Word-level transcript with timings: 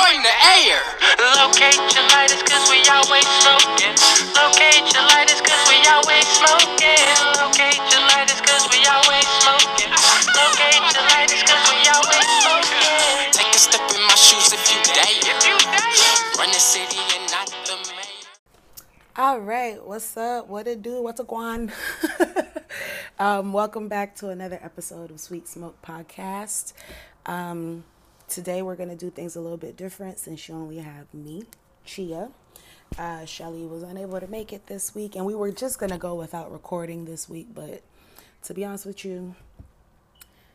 join 0.00 0.22
the 0.22 0.36
air. 0.64 0.80
Locate 1.36 1.76
your 1.92 2.06
lighters 2.08 2.42
cause 2.42 2.64
we 2.72 2.80
always 2.88 3.26
smoking. 3.44 3.92
Locate 4.32 4.86
your 4.96 5.04
lighters 5.12 5.40
cause 5.44 5.64
we 5.68 5.76
always 5.92 6.24
smoking. 6.40 7.04
Locate 7.36 7.80
your 7.92 8.04
lighters 8.08 8.40
cause 8.40 8.64
we 8.72 8.80
always 8.88 9.28
smoking. 9.44 9.92
Locate 10.40 10.84
your 10.96 11.04
lighters 11.12 11.42
cause 11.44 11.64
we 11.68 11.78
always 11.92 12.26
smoking. 12.40 13.28
Take 13.36 13.52
a 13.52 13.60
step 13.60 13.84
in 13.92 14.00
my 14.08 14.16
shoes 14.16 14.52
if 14.52 14.64
you 14.72 14.80
dare. 14.88 15.04
If 15.04 15.40
you 15.44 15.56
dare. 15.68 15.92
Run 16.38 16.48
the 16.48 16.60
city 16.60 17.00
and 17.16 17.30
not 17.30 17.48
the 17.66 17.76
mayor. 17.92 18.24
All 19.16 19.40
right, 19.40 19.84
what's 19.84 20.16
up? 20.16 20.48
What 20.48 20.66
it 20.66 20.82
do? 20.82 21.02
What's 21.02 21.20
a 21.20 21.24
guan? 21.24 21.72
um, 23.18 23.52
welcome 23.52 23.88
back 23.88 24.16
to 24.16 24.28
another 24.28 24.58
episode 24.62 25.10
of 25.10 25.20
Sweet 25.20 25.46
Smoke 25.46 25.76
Podcast. 25.82 26.72
Um, 27.26 27.84
today 28.30 28.62
we're 28.62 28.76
gonna 28.76 28.96
do 28.96 29.10
things 29.10 29.36
a 29.36 29.40
little 29.40 29.58
bit 29.58 29.76
different 29.76 30.18
since 30.18 30.48
you 30.48 30.54
only 30.54 30.78
have 30.78 31.12
me, 31.12 31.44
Chia. 31.84 32.30
Uh, 32.98 33.24
Shelly 33.24 33.66
was 33.66 33.82
unable 33.82 34.18
to 34.18 34.26
make 34.26 34.52
it 34.52 34.66
this 34.66 34.94
week, 34.94 35.14
and 35.16 35.26
we 35.26 35.34
were 35.34 35.52
just 35.52 35.78
gonna 35.78 35.98
go 35.98 36.14
without 36.14 36.50
recording 36.50 37.04
this 37.04 37.28
week. 37.28 37.48
But 37.54 37.82
to 38.44 38.54
be 38.54 38.64
honest 38.64 38.86
with 38.86 39.04
you, 39.04 39.34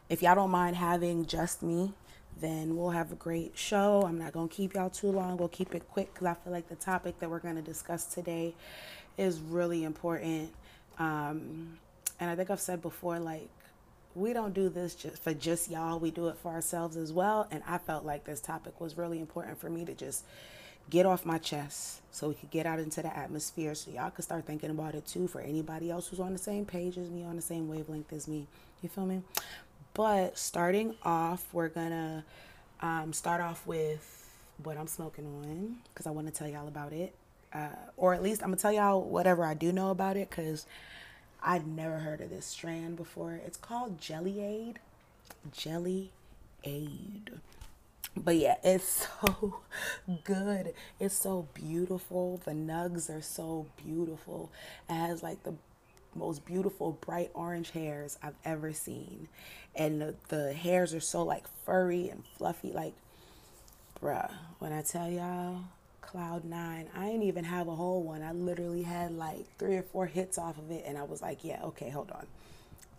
if 0.10 0.22
y'all 0.22 0.36
don't 0.36 0.52
mind 0.52 0.76
having 0.76 1.26
just 1.26 1.64
me, 1.64 1.94
then 2.40 2.76
we'll 2.76 2.92
have 2.92 3.12
a 3.12 3.16
great 3.16 3.58
show. 3.58 4.04
I'm 4.06 4.20
not 4.20 4.34
going 4.34 4.50
to 4.50 4.54
keep 4.54 4.74
y'all 4.74 4.90
too 4.90 5.12
long. 5.12 5.38
We'll 5.38 5.48
keep 5.48 5.74
it 5.74 5.88
quick 5.90 6.14
because 6.14 6.28
I 6.28 6.34
feel 6.34 6.52
like 6.52 6.68
the 6.68 6.76
topic 6.76 7.20
that 7.20 7.30
we're 7.30 7.40
going 7.40 7.56
to 7.56 7.62
discuss 7.62 8.06
today 8.06 8.54
is 9.18 9.40
really 9.40 9.84
important. 9.84 10.54
Um, 11.00 11.78
and 12.20 12.30
I 12.30 12.36
think 12.36 12.50
I've 12.50 12.60
said 12.60 12.82
before, 12.82 13.20
like, 13.20 13.50
we 14.16 14.32
don't 14.32 14.54
do 14.54 14.70
this 14.70 14.96
just 14.96 15.22
for 15.22 15.34
just 15.34 15.70
y'all, 15.70 16.00
we 16.00 16.10
do 16.10 16.30
it 16.30 16.38
for 16.38 16.52
ourselves 16.52 16.96
as 16.96 17.12
well. 17.12 17.48
And 17.52 17.62
I 17.68 17.78
felt 17.78 18.06
like 18.06 18.24
this 18.24 18.40
topic 18.40 18.80
was 18.80 18.98
really 18.98 19.20
important 19.20 19.60
for 19.60 19.70
me 19.70 19.86
to 19.86 19.94
just 19.94 20.24
get 20.90 21.06
off 21.06 21.26
my 21.26 21.38
chest 21.38 22.02
so 22.12 22.30
we 22.30 22.36
could 22.36 22.52
get 22.52 22.66
out 22.66 22.80
into 22.80 23.02
the 23.02 23.16
atmosphere 23.16 23.76
so 23.76 23.92
y'all 23.92 24.12
could 24.12 24.24
start 24.24 24.46
thinking 24.46 24.70
about 24.70 24.96
it 24.96 25.06
too 25.06 25.28
for 25.28 25.42
anybody 25.42 25.90
else 25.90 26.08
who's 26.08 26.20
on 26.20 26.32
the 26.32 26.40
same 26.40 26.66
page 26.66 26.98
as 26.98 27.10
me, 27.10 27.24
on 27.24 27.36
the 27.36 27.42
same 27.42 27.68
wavelength 27.68 28.14
as 28.14 28.28
me. 28.28 28.48
You 28.82 28.90
feel 28.90 29.06
me? 29.06 29.22
But 29.94 30.38
starting 30.38 30.96
off, 31.04 31.48
we're 31.54 31.70
gonna 31.70 32.24
um, 32.82 33.14
start 33.14 33.42
off 33.42 33.66
with 33.66 34.12
what 34.64 34.78
I'm 34.78 34.88
smoking 34.88 35.26
on 35.26 35.78
because 35.94 36.08
I 36.08 36.12
want 36.12 36.28
to 36.28 36.34
tell 36.34 36.48
y'all 36.48 36.68
about 36.68 36.94
it. 36.94 37.14
Uh, 37.54 37.70
or 37.98 38.14
at 38.14 38.22
least 38.22 38.44
I'm 38.44 38.50
gonna 38.50 38.58
tell 38.58 38.74
y'all 38.74 39.02
whatever 39.02 39.44
I 39.44 39.54
do 39.54 39.72
know 39.72 39.90
about 39.90 40.18
it 40.18 40.30
because 40.30 40.66
I'd 41.44 41.68
never 41.68 42.00
heard 42.00 42.22
of 42.22 42.30
this 42.30 42.46
strand 42.46 42.98
before. 42.98 43.40
It's 43.46 43.58
called 43.58 44.00
Jelly 44.00 44.42
Aid. 44.42 44.80
Jelly 45.52 46.12
Aid. 46.64 47.32
But 48.18 48.38
yeah, 48.38 48.56
it's 48.64 49.08
so 49.22 49.58
good. 50.24 50.74
It's 51.00 51.16
so 51.16 51.48
beautiful. 51.54 52.42
The 52.44 52.52
nugs 52.52 53.16
are 53.16 53.22
so 53.22 53.68
beautiful. 53.84 54.52
It 54.90 54.94
has 54.94 55.24
like 55.24 55.44
the 55.44 55.54
most 56.16 56.46
beautiful 56.46 56.94
bright 57.02 57.30
orange 57.34 57.72
hairs 57.72 58.18
I've 58.24 58.36
ever 58.44 58.74
seen. 58.74 59.28
And 59.76 60.02
the, 60.02 60.16
the 60.30 60.54
hairs 60.54 60.94
are 60.94 61.02
so 61.02 61.24
like 61.24 61.46
furry 61.66 62.10
and 62.10 62.24
fluffy. 62.38 62.72
Like, 62.72 62.94
bruh, 64.02 64.32
when 64.60 64.72
I 64.72 64.82
tell 64.82 65.10
y'all, 65.10 65.60
Cloud 66.06 66.46
Nine, 66.46 66.88
I 66.96 67.06
didn't 67.08 67.24
even 67.24 67.44
have 67.44 67.68
a 67.68 67.76
whole 67.76 68.04
one. 68.04 68.22
I 68.22 68.32
literally 68.32 68.84
had 68.84 69.12
like 69.12 69.46
three 69.58 69.76
or 69.76 69.84
four 69.84 70.06
hits 70.06 70.38
off 70.38 70.58
of 70.58 70.72
it. 70.72 70.84
And 70.86 70.98
I 70.98 71.04
was 71.04 71.22
like, 71.22 71.44
yeah, 71.44 71.62
okay, 71.64 71.90
hold 71.90 72.12
on. 72.12 72.26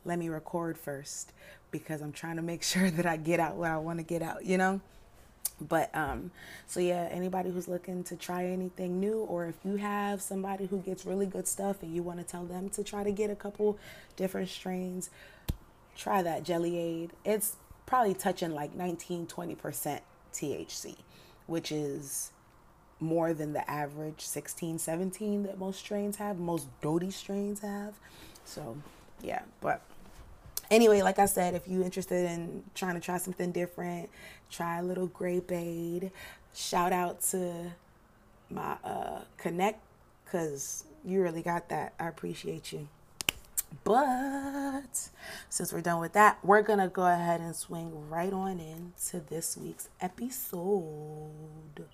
Let 0.05 0.19
me 0.19 0.29
record 0.29 0.77
first 0.77 1.33
because 1.71 2.01
I'm 2.01 2.13
trying 2.13 2.37
to 2.37 2.43
make 2.43 2.63
sure 2.65 2.91
that 2.91 3.07
I 3.07 3.17
get 3.17 3.41
out 3.41 3.57
what 3.57 3.71
I 3.71 3.79
want 3.79 3.99
to 3.99 4.05
get 4.05 4.23
out, 4.23 4.45
you 4.45 4.59
know? 4.59 4.81
but 5.61 5.95
um 5.95 6.31
so 6.67 6.81
yeah 6.81 7.09
anybody 7.11 7.51
who's 7.51 7.67
looking 7.67 8.05
to 8.05 8.15
try 8.15 8.45
anything 8.45 9.01
new 9.01 9.21
or 9.21 9.47
if 9.47 9.55
you 9.65 9.77
have 9.77 10.21
somebody 10.21 10.67
who 10.67 10.79
gets 10.81 11.07
really 11.07 11.27
good 11.27 11.49
stuff 11.49 11.83
and 11.83 11.95
you 11.95 12.03
want 12.03 12.19
to 12.19 12.25
tell 12.25 12.45
them 12.45 12.69
to 12.69 12.85
try 12.85 13.03
to 13.03 13.11
get 13.11 13.31
a 13.31 13.35
couple 13.35 13.79
different 14.17 14.49
strains 14.49 15.09
try 15.97 16.23
that 16.23 16.43
jelly 16.43 16.79
aid 16.79 17.11
it's 17.25 17.57
probably 17.87 18.13
touching 18.13 18.51
like 18.51 18.75
19 18.75 19.27
20% 19.27 20.01
thc 20.35 20.97
which 21.47 21.73
is 21.73 22.33
more 22.99 23.35
than 23.35 23.53
the 23.53 23.71
average 23.71 24.21
16 24.21 24.79
17 24.79 25.43
that 25.43 25.59
most 25.59 25.79
strains 25.79 26.17
have 26.17 26.39
most 26.39 26.67
dodie 26.81 27.11
strains 27.11 27.61
have 27.61 27.95
so 28.45 28.77
yeah 29.23 29.43
but 29.61 29.83
anyway, 30.71 31.03
like 31.03 31.19
I 31.19 31.27
said, 31.27 31.55
if 31.55 31.67
you're 31.69 31.85
interested 31.85 32.31
in 32.31 32.65
trying 32.75 32.95
to 32.95 33.01
try 33.01 33.19
something 33.19 33.53
different, 33.53 34.11
try 34.51 34.79
a 34.79 34.83
little 34.83 35.07
grape 35.07 35.53
aid. 35.53 36.11
Shout 36.55 36.93
out 36.93 37.21
to 37.31 37.73
my 38.51 38.77
uh, 38.85 39.21
connect 39.37 39.81
because 40.25 40.85
you 41.05 41.23
really 41.23 41.43
got 41.43 41.69
that. 41.69 41.95
I 41.99 42.09
appreciate 42.09 42.73
you. 42.73 42.89
But 43.85 45.11
since 45.49 45.73
we're 45.73 45.81
done 45.81 46.01
with 46.01 46.13
that, 46.15 46.39
we're 46.43 46.63
gonna 46.63 46.89
go 46.89 47.07
ahead 47.07 47.41
and 47.41 47.55
swing 47.55 48.09
right 48.09 48.33
on 48.33 48.61
into 48.61 49.21
this 49.29 49.57
week's 49.57 49.89
episode. 50.01 51.85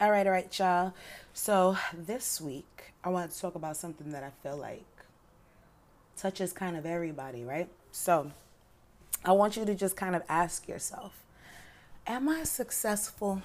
All 0.00 0.10
right, 0.10 0.26
all 0.26 0.32
right, 0.32 0.58
y'all. 0.58 0.92
So 1.32 1.78
this 1.96 2.40
week, 2.40 2.92
I 3.04 3.10
want 3.10 3.30
to 3.30 3.40
talk 3.40 3.54
about 3.54 3.76
something 3.76 4.10
that 4.10 4.24
I 4.24 4.30
feel 4.42 4.56
like 4.56 4.84
touches 6.16 6.52
kind 6.52 6.76
of 6.76 6.84
everybody, 6.84 7.44
right? 7.44 7.68
So 7.92 8.32
I 9.24 9.30
want 9.32 9.56
you 9.56 9.64
to 9.64 9.74
just 9.74 9.96
kind 9.96 10.16
of 10.16 10.22
ask 10.28 10.66
yourself 10.66 11.12
Am 12.08 12.28
I 12.28 12.42
successful? 12.42 13.42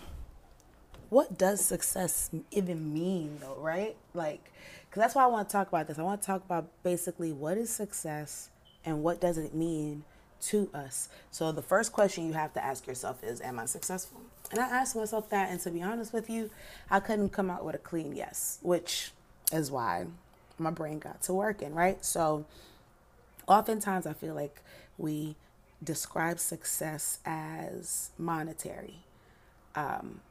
What 1.10 1.38
does 1.38 1.64
success 1.64 2.32
even 2.50 2.94
mean, 2.94 3.38
though, 3.42 3.58
right? 3.60 3.96
Like, 4.16 4.52
because 4.90 5.02
that's 5.02 5.16
why 5.16 5.26
I 5.26 5.28
want 5.28 5.50
to 5.50 5.52
talk 5.54 5.68
about 5.68 5.88
this. 5.88 6.00
I 6.00 6.04
want 6.04 6.22
to 6.22 6.26
talk 6.26 6.44
about 6.44 6.68
basically 6.82 7.32
what 7.32 7.58
is 7.60 7.70
success 7.70 8.50
and 8.84 9.04
what 9.04 9.22
does 9.22 9.38
it 9.38 9.54
mean 9.54 10.04
to 10.42 10.70
us. 10.74 11.10
So, 11.32 11.52
the 11.52 11.62
first 11.62 11.92
question 11.92 12.26
you 12.28 12.34
have 12.34 12.54
to 12.54 12.64
ask 12.64 12.88
yourself 12.88 13.24
is 13.24 13.42
Am 13.42 13.60
I 13.60 13.66
successful? 13.66 14.22
And 14.52 14.60
I 14.60 14.68
asked 14.68 14.96
myself 14.96 15.30
that, 15.30 15.50
and 15.52 15.60
to 15.62 15.72
be 15.72 15.82
honest 15.82 16.14
with 16.14 16.30
you, 16.30 16.50
I 16.90 17.00
couldn't 17.00 17.30
come 17.30 17.50
out 17.50 17.66
with 17.66 17.76
a 17.76 17.80
clean 17.80 18.16
yes, 18.16 18.60
which 18.62 19.12
is 19.52 19.70
why 19.70 20.06
my 20.58 20.72
brain 20.72 21.00
got 21.00 21.22
to 21.24 21.34
working, 21.34 21.74
right? 21.74 22.04
So, 22.04 22.46
oftentimes 23.48 24.06
I 24.06 24.14
feel 24.14 24.34
like 24.34 24.62
we 24.98 25.36
describe 25.84 26.40
success 26.40 27.20
as 27.26 28.12
monetary. 28.18 29.00
Um, 29.76 30.22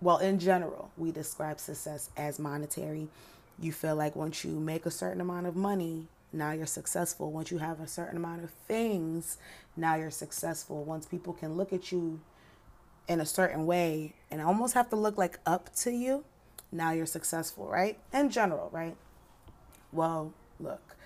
well, 0.00 0.18
in 0.18 0.38
general, 0.38 0.90
we 0.96 1.10
describe 1.10 1.58
success 1.58 2.10
as 2.16 2.38
monetary. 2.38 3.08
You 3.58 3.72
feel 3.72 3.96
like 3.96 4.14
once 4.14 4.44
you 4.44 4.52
make 4.52 4.86
a 4.86 4.90
certain 4.90 5.20
amount 5.20 5.46
of 5.46 5.56
money, 5.56 6.06
now 6.32 6.52
you're 6.52 6.66
successful. 6.66 7.30
Once 7.32 7.50
you 7.50 7.58
have 7.58 7.80
a 7.80 7.86
certain 7.86 8.16
amount 8.16 8.44
of 8.44 8.50
things, 8.50 9.38
now 9.76 9.94
you're 9.96 10.10
successful. 10.10 10.84
Once 10.84 11.06
people 11.06 11.32
can 11.32 11.54
look 11.54 11.72
at 11.72 11.90
you 11.90 12.20
in 13.06 13.20
a 13.20 13.26
certain 13.26 13.66
way 13.66 14.14
and 14.30 14.42
almost 14.42 14.74
have 14.74 14.90
to 14.90 14.96
look 14.96 15.16
like 15.16 15.38
up 15.46 15.74
to 15.76 15.90
you, 15.90 16.24
now 16.70 16.92
you're 16.92 17.06
successful, 17.06 17.66
right? 17.66 17.98
In 18.12 18.30
general, 18.30 18.68
right? 18.72 18.96
Well, 19.90 20.34
look, 20.60 20.96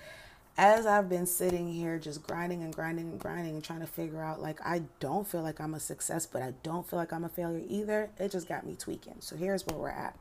as 0.58 0.86
I've 0.86 1.08
been 1.08 1.26
sitting 1.26 1.72
here 1.72 1.98
just 1.98 2.22
grinding 2.24 2.62
and 2.62 2.74
grinding 2.74 3.10
and 3.10 3.20
grinding 3.20 3.54
and 3.54 3.62
trying 3.62 3.80
to 3.80 3.86
figure 3.86 4.22
out, 4.22 4.42
like, 4.42 4.60
I 4.64 4.82
don't 4.98 5.26
feel 5.26 5.42
like 5.42 5.60
I'm 5.60 5.74
a 5.74 5.80
success, 5.80 6.26
but 6.26 6.42
I 6.42 6.54
don't 6.64 6.88
feel 6.88 6.98
like 6.98 7.12
I'm 7.12 7.24
a 7.24 7.28
failure 7.28 7.62
either, 7.68 8.10
it 8.18 8.32
just 8.32 8.48
got 8.48 8.66
me 8.66 8.74
tweaking. 8.74 9.16
So 9.20 9.36
here's 9.36 9.64
where 9.66 9.78
we're 9.78 9.88
at. 9.90 10.16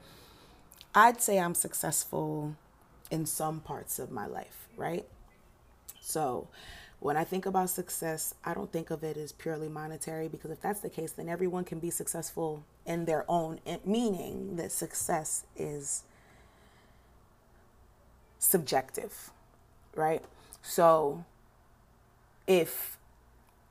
I'd 0.94 1.22
say 1.22 1.40
I'm 1.40 1.56
successful 1.56 2.56
in 3.12 3.28
some 3.28 3.60
parts 3.60 4.00
of 4.00 4.12
my 4.12 4.26
life, 4.26 4.68
right? 4.78 5.06
So 6.02 6.48
when 7.00 7.18
I 7.18 7.24
think 7.24 7.46
about 7.46 7.70
success, 7.70 8.34
I 8.44 8.56
don't 8.56 8.72
think 8.72 8.90
of 8.90 9.04
it 9.04 9.18
as 9.18 9.32
purely 9.32 9.70
monetary 9.70 10.28
because 10.28 10.52
if 10.52 10.62
that's 10.62 10.80
the 10.80 10.90
case, 10.90 11.12
then 11.12 11.30
everyone 11.30 11.66
can 11.66 11.80
be 11.80 11.92
successful 11.92 12.64
in 12.88 13.06
their 13.06 13.26
own, 13.30 13.60
eh, 13.68 13.78
meaning 13.86 14.56
that 14.56 14.72
success 14.72 15.44
is 15.56 16.04
subjective 18.40 19.32
right? 19.96 20.24
So 20.62 21.24
if 22.48 22.98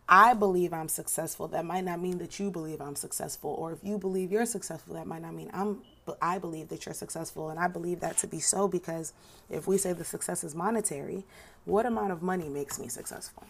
I 0.09 0.35
believe 0.35 0.73
I'm 0.73 0.89
successful, 0.89 1.49
that 1.49 1.65
might 1.65 1.85
not 1.85 2.01
mean 2.01 2.19
that 2.19 2.39
you 2.39 2.51
believe 2.51 2.81
I'm 2.81 2.97
successful. 2.97 3.51
Or 3.59 3.73
if 3.73 3.79
you 3.83 3.99
believe 3.99 4.33
you're 4.33 4.47
successful, 4.47 4.95
that 4.95 5.07
might 5.07 5.23
not 5.23 5.35
mean 5.35 5.51
I'm 5.53 5.83
I 6.21 6.39
believe 6.39 6.69
that 6.69 6.87
you're 6.87 6.95
successful. 6.95 7.51
And 7.51 7.59
I 7.59 7.69
believe 7.69 8.01
that 8.01 8.19
to 8.19 8.27
be 8.27 8.41
so 8.41 8.69
because 8.69 9.12
if 9.49 9.67
we 9.67 9.79
say 9.79 9.93
the 9.93 10.05
success 10.05 10.45
is 10.45 10.55
monetary, 10.55 11.25
what 11.65 11.87
amount 11.87 12.12
of 12.12 12.23
money 12.23 12.49
makes 12.49 12.79
me 12.79 12.89
successful? 12.89 13.45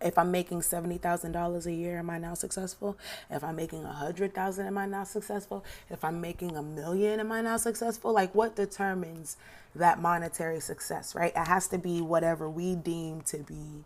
If 0.00 0.18
I'm 0.18 0.30
making 0.30 0.62
seventy 0.62 0.98
thousand 0.98 1.32
dollars 1.32 1.66
a 1.66 1.72
year, 1.72 1.98
am 1.98 2.10
I 2.10 2.18
now 2.18 2.34
successful? 2.34 2.98
If 3.30 3.42
I'm 3.42 3.56
making 3.56 3.84
a 3.84 3.92
hundred 3.92 4.34
thousand, 4.34 4.66
am 4.66 4.76
I 4.76 4.86
now 4.86 5.04
successful? 5.04 5.64
If 5.88 6.04
I'm 6.04 6.20
making 6.20 6.56
a 6.56 6.62
million, 6.62 7.20
am 7.20 7.32
I 7.32 7.40
now 7.40 7.56
successful? 7.56 8.12
Like 8.12 8.34
what 8.34 8.54
determines 8.54 9.38
that 9.74 10.00
monetary 10.00 10.60
success, 10.60 11.14
right? 11.14 11.32
It 11.34 11.48
has 11.48 11.68
to 11.68 11.78
be 11.78 12.02
whatever 12.02 12.50
we 12.50 12.74
deem 12.74 13.22
to 13.22 13.38
be 13.38 13.84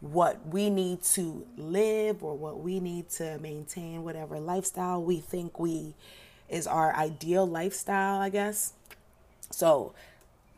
what 0.00 0.46
we 0.46 0.70
need 0.70 1.02
to 1.02 1.46
live 1.56 2.22
or 2.22 2.36
what 2.36 2.60
we 2.60 2.78
need 2.78 3.08
to 3.10 3.38
maintain 3.38 4.04
whatever 4.04 4.38
lifestyle 4.38 5.02
we 5.02 5.18
think 5.18 5.58
we 5.58 5.94
is 6.48 6.66
our 6.66 6.94
ideal 6.94 7.46
lifestyle, 7.46 8.20
I 8.20 8.28
guess. 8.28 8.72
So 9.50 9.92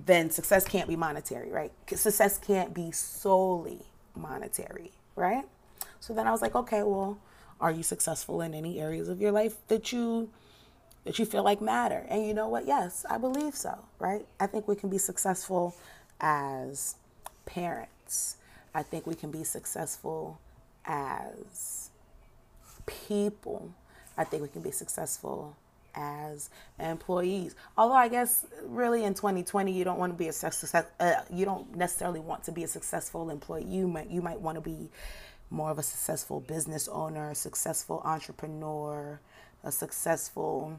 then 0.04 0.31
success 0.31 0.66
can't 0.66 0.88
be 0.88 0.96
monetary, 0.96 1.50
right? 1.50 1.72
Success 1.94 2.38
can't 2.38 2.75
be 2.75 2.90
solely 2.90 3.81
monetary, 4.14 4.92
right? 5.16 5.44
So 6.00 6.14
then 6.14 6.26
I 6.26 6.31
was 6.31 6.42
like, 6.42 6.54
okay, 6.54 6.82
well, 6.82 7.19
are 7.60 7.70
you 7.70 7.82
successful 7.82 8.40
in 8.40 8.54
any 8.54 8.81
areas 8.81 9.08
of 9.08 9.20
your 9.20 9.32
life 9.32 9.56
that 9.69 9.92
you 9.92 10.31
that 11.04 11.19
you 11.19 11.25
feel 11.25 11.42
like 11.42 11.60
matter? 11.60 12.06
And 12.08 12.26
you 12.26 12.34
know 12.34 12.48
what? 12.48 12.66
Yes, 12.66 13.04
I 13.08 13.19
believe 13.19 13.54
so, 13.54 13.78
right? 13.98 14.26
I 14.38 14.46
think 14.46 14.69
we 14.69 14.76
can 14.76 14.90
be 14.90 14.98
successful 14.98 15.75
as 16.20 16.96
parents. 17.46 18.37
I 18.75 18.82
think 18.82 19.06
we 19.06 19.14
can 19.14 19.31
be 19.31 19.44
successful 19.44 20.40
as 20.84 21.90
people. 22.87 23.72
I 24.17 24.25
think 24.25 24.43
we 24.43 24.49
can 24.49 24.62
be 24.62 24.70
successful 24.70 25.56
as 25.94 26.50
employees. 26.78 27.55
Although 27.76 27.94
I 27.94 28.08
guess 28.08 28.46
really 28.64 29.05
in 29.05 29.14
2020 29.14 29.72
you 29.72 29.84
don't 29.84 29.99
want 29.99 30.12
to 30.12 30.19
be 30.19 30.28
a 30.28 30.32
success 30.32 30.87
uh, 31.00 31.12
you 31.32 31.44
don't 31.44 31.75
necessarily 31.76 32.20
want 32.20 32.44
to 32.44 32.52
be 32.52 32.64
a 32.64 32.69
successful 32.69 33.31
employee. 33.31 33.64
You 33.64 33.88
might 33.88 34.11
you 34.11 34.22
might 34.22 34.40
want 34.40 34.56
to 34.56 34.61
be 34.61 34.88
more 35.50 35.70
of 35.70 35.78
a 35.78 35.82
successful 35.82 36.40
business 36.40 36.87
owner, 36.88 37.34
successful 37.34 38.02
entrepreneur, 38.05 39.20
a 39.64 39.73
successful 39.73 40.78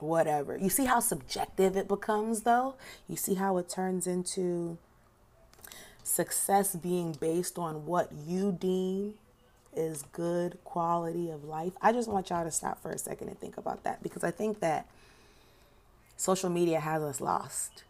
whatever. 0.00 0.56
You 0.56 0.70
see 0.70 0.86
how 0.86 1.00
subjective 1.00 1.76
it 1.76 1.86
becomes 1.86 2.42
though? 2.42 2.74
You 3.08 3.16
see 3.16 3.34
how 3.34 3.58
it 3.58 3.68
turns 3.68 4.06
into 4.06 4.78
success 6.10 6.74
being 6.74 7.12
based 7.12 7.58
on 7.58 7.86
what 7.86 8.10
you 8.26 8.50
deem 8.52 9.14
is 9.74 10.02
good 10.12 10.58
quality 10.64 11.30
of 11.30 11.44
life. 11.44 11.72
I 11.80 11.92
just 11.92 12.08
want 12.08 12.30
y'all 12.30 12.44
to 12.44 12.50
stop 12.50 12.82
for 12.82 12.90
a 12.90 12.98
second 12.98 13.28
and 13.28 13.38
think 13.38 13.56
about 13.56 13.84
that 13.84 14.02
because 14.02 14.24
I 14.24 14.32
think 14.32 14.58
that 14.60 14.86
social 16.16 16.50
media 16.50 16.80
has 16.80 17.02
us 17.02 17.20
lost. 17.20 17.84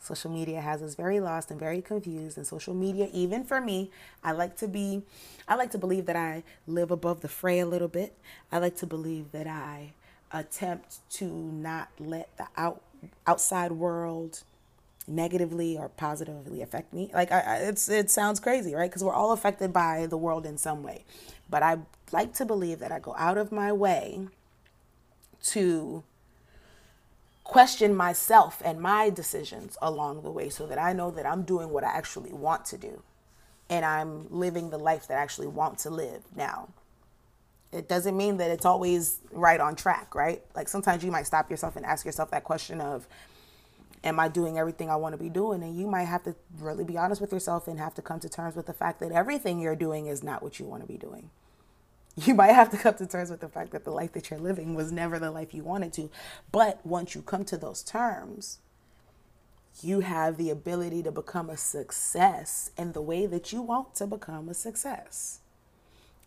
Social 0.00 0.30
media 0.30 0.60
has 0.60 0.82
us 0.82 0.94
very 0.94 1.18
lost 1.18 1.50
and 1.50 1.58
very 1.58 1.82
confused. 1.82 2.36
And 2.36 2.46
social 2.46 2.74
media, 2.74 3.08
even 3.12 3.42
for 3.42 3.60
me, 3.60 3.90
I 4.22 4.30
like 4.30 4.56
to 4.58 4.68
be, 4.68 5.02
I 5.48 5.56
like 5.56 5.72
to 5.72 5.78
believe 5.78 6.06
that 6.06 6.14
I 6.14 6.44
live 6.68 6.92
above 6.92 7.22
the 7.22 7.28
fray 7.28 7.58
a 7.58 7.66
little 7.66 7.88
bit. 7.88 8.14
I 8.52 8.58
like 8.58 8.76
to 8.76 8.86
believe 8.86 9.32
that 9.32 9.48
I 9.48 9.94
attempt 10.32 10.98
to 11.10 11.24
not 11.24 11.88
let 11.98 12.36
the 12.36 12.46
out 12.56 12.82
outside 13.26 13.72
world 13.72 14.44
negatively 15.06 15.76
or 15.78 15.88
positively 15.88 16.62
affect 16.62 16.92
me. 16.92 17.10
Like 17.14 17.30
I, 17.30 17.40
I, 17.40 17.56
it's 17.58 17.88
it 17.88 18.10
sounds 18.10 18.40
crazy, 18.40 18.74
right? 18.74 18.90
Because 18.90 19.04
we're 19.04 19.14
all 19.14 19.32
affected 19.32 19.72
by 19.72 20.06
the 20.06 20.16
world 20.16 20.46
in 20.46 20.58
some 20.58 20.82
way. 20.82 21.04
But 21.48 21.62
I 21.62 21.78
like 22.12 22.34
to 22.34 22.44
believe 22.44 22.78
that 22.80 22.92
I 22.92 22.98
go 22.98 23.14
out 23.16 23.38
of 23.38 23.52
my 23.52 23.72
way 23.72 24.28
to 25.44 26.02
question 27.44 27.94
myself 27.94 28.60
and 28.64 28.80
my 28.80 29.08
decisions 29.08 29.78
along 29.80 30.22
the 30.22 30.30
way 30.30 30.48
so 30.48 30.66
that 30.66 30.78
I 30.78 30.92
know 30.92 31.12
that 31.12 31.24
I'm 31.24 31.42
doing 31.42 31.70
what 31.70 31.84
I 31.84 31.88
actually 31.88 32.32
want 32.32 32.64
to 32.66 32.78
do 32.78 33.02
and 33.70 33.84
I'm 33.84 34.26
living 34.30 34.70
the 34.70 34.78
life 34.78 35.06
that 35.08 35.18
I 35.18 35.22
actually 35.22 35.46
want 35.46 35.78
to 35.80 35.90
live 35.90 36.22
now. 36.34 36.68
It 37.72 37.88
doesn't 37.88 38.16
mean 38.16 38.38
that 38.38 38.50
it's 38.50 38.64
always 38.64 39.20
right 39.32 39.60
on 39.60 39.76
track, 39.76 40.14
right? 40.14 40.42
Like 40.54 40.68
sometimes 40.68 41.04
you 41.04 41.10
might 41.10 41.26
stop 41.26 41.50
yourself 41.50 41.76
and 41.76 41.84
ask 41.84 42.04
yourself 42.04 42.30
that 42.30 42.44
question 42.44 42.80
of, 42.80 43.06
am 44.04 44.20
I 44.20 44.28
doing 44.28 44.58
everything 44.58 44.90
I 44.90 44.96
want 44.96 45.14
to 45.14 45.22
be 45.22 45.28
doing? 45.28 45.62
And 45.62 45.76
you 45.76 45.86
might 45.86 46.04
have 46.04 46.22
to 46.24 46.34
really 46.58 46.84
be 46.84 46.96
honest 46.96 47.20
with 47.20 47.32
yourself 47.32 47.68
and 47.68 47.78
have 47.78 47.94
to 47.94 48.02
come 48.02 48.20
to 48.20 48.28
terms 48.28 48.56
with 48.56 48.66
the 48.66 48.72
fact 48.72 49.00
that 49.00 49.12
everything 49.12 49.60
you're 49.60 49.76
doing 49.76 50.06
is 50.06 50.22
not 50.22 50.42
what 50.42 50.58
you 50.58 50.66
want 50.66 50.82
to 50.82 50.88
be 50.88 50.98
doing. 50.98 51.30
You 52.24 52.34
might 52.34 52.52
have 52.52 52.70
to 52.70 52.78
come 52.78 52.94
to 52.94 53.06
terms 53.06 53.28
with 53.28 53.40
the 53.40 53.48
fact 53.48 53.72
that 53.72 53.84
the 53.84 53.90
life 53.90 54.12
that 54.14 54.30
you're 54.30 54.40
living 54.40 54.74
was 54.74 54.90
never 54.90 55.18
the 55.18 55.30
life 55.30 55.52
you 55.52 55.62
wanted 55.62 55.92
to. 55.94 56.08
But 56.50 56.80
once 56.82 57.14
you 57.14 57.20
come 57.20 57.44
to 57.44 57.58
those 57.58 57.82
terms, 57.82 58.58
you 59.82 60.00
have 60.00 60.38
the 60.38 60.48
ability 60.48 61.02
to 61.02 61.12
become 61.12 61.50
a 61.50 61.58
success 61.58 62.70
in 62.78 62.92
the 62.92 63.02
way 63.02 63.26
that 63.26 63.52
you 63.52 63.60
want 63.60 63.94
to 63.96 64.06
become 64.06 64.48
a 64.48 64.54
success. 64.54 65.40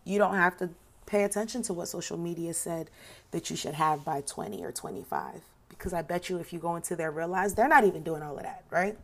You 0.04 0.18
don't 0.18 0.36
have 0.36 0.56
to 0.58 0.70
pay 1.06 1.24
attention 1.24 1.62
to 1.62 1.72
what 1.72 1.88
social 1.88 2.16
media 2.16 2.54
said 2.54 2.88
that 3.32 3.50
you 3.50 3.56
should 3.56 3.74
have 3.74 4.04
by 4.04 4.20
20 4.20 4.62
or 4.64 4.70
25 4.70 5.42
because 5.70 5.94
I 5.94 6.02
bet 6.02 6.28
you 6.28 6.36
if 6.38 6.52
you 6.52 6.58
go 6.58 6.76
into 6.76 6.94
their 6.94 7.10
real 7.10 7.28
lives, 7.28 7.54
they're 7.54 7.68
not 7.68 7.84
even 7.84 8.02
doing 8.02 8.22
all 8.22 8.36
of 8.36 8.42
that, 8.42 8.64
right? 8.68 8.98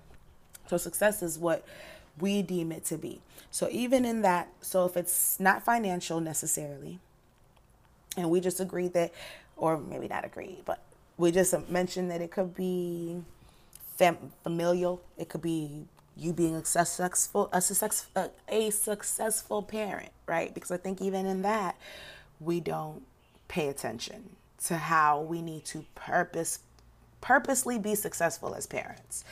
So 0.69 0.77
success 0.77 1.23
is 1.23 1.39
what 1.39 1.65
we 2.21 2.43
deem 2.43 2.73
it 2.73 2.85
to 2.87 2.99
be. 2.99 3.21
So 3.51 3.69
even 3.71 4.05
in 4.05 4.21
that, 4.23 4.49
so 4.61 4.85
if 4.85 4.97
it's 4.97 5.41
not 5.41 5.65
financial 5.65 6.21
necessarily, 6.21 6.99
and 8.17 8.31
we 8.31 8.41
just 8.41 8.61
agreed 8.61 8.93
that, 8.93 9.13
or 9.57 9.79
maybe 9.79 10.09
not 10.09 10.25
agreed, 10.25 10.63
but 10.67 10.83
we 11.17 11.31
just 11.31 11.55
mentioned 11.71 12.11
that 12.11 12.21
it 12.21 12.31
could 12.31 12.55
be 12.55 13.23
fam- 13.97 14.33
familial, 14.43 15.01
it 15.17 15.29
could 15.29 15.43
be 15.43 15.87
you 16.19 16.33
being 16.33 16.57
a 16.57 16.65
successful 16.65 17.49
a 17.53 17.61
success 17.61 18.07
a 18.49 18.71
successful 18.71 19.63
parent, 19.63 20.11
right? 20.27 20.53
Because 20.53 20.71
I 20.71 20.79
think 20.79 21.01
even 21.01 21.27
in 21.27 21.43
that 21.43 21.77
we 22.41 22.61
don't 22.61 23.03
pay 23.49 23.69
attention 23.69 24.31
to 24.65 24.77
how 24.77 25.21
we 25.21 25.43
need 25.43 25.65
to 25.67 25.85
purpose 25.95 26.61
purposely 27.21 27.79
be 27.79 27.95
successful 27.95 28.55
as 28.55 28.67
parents. 28.67 29.25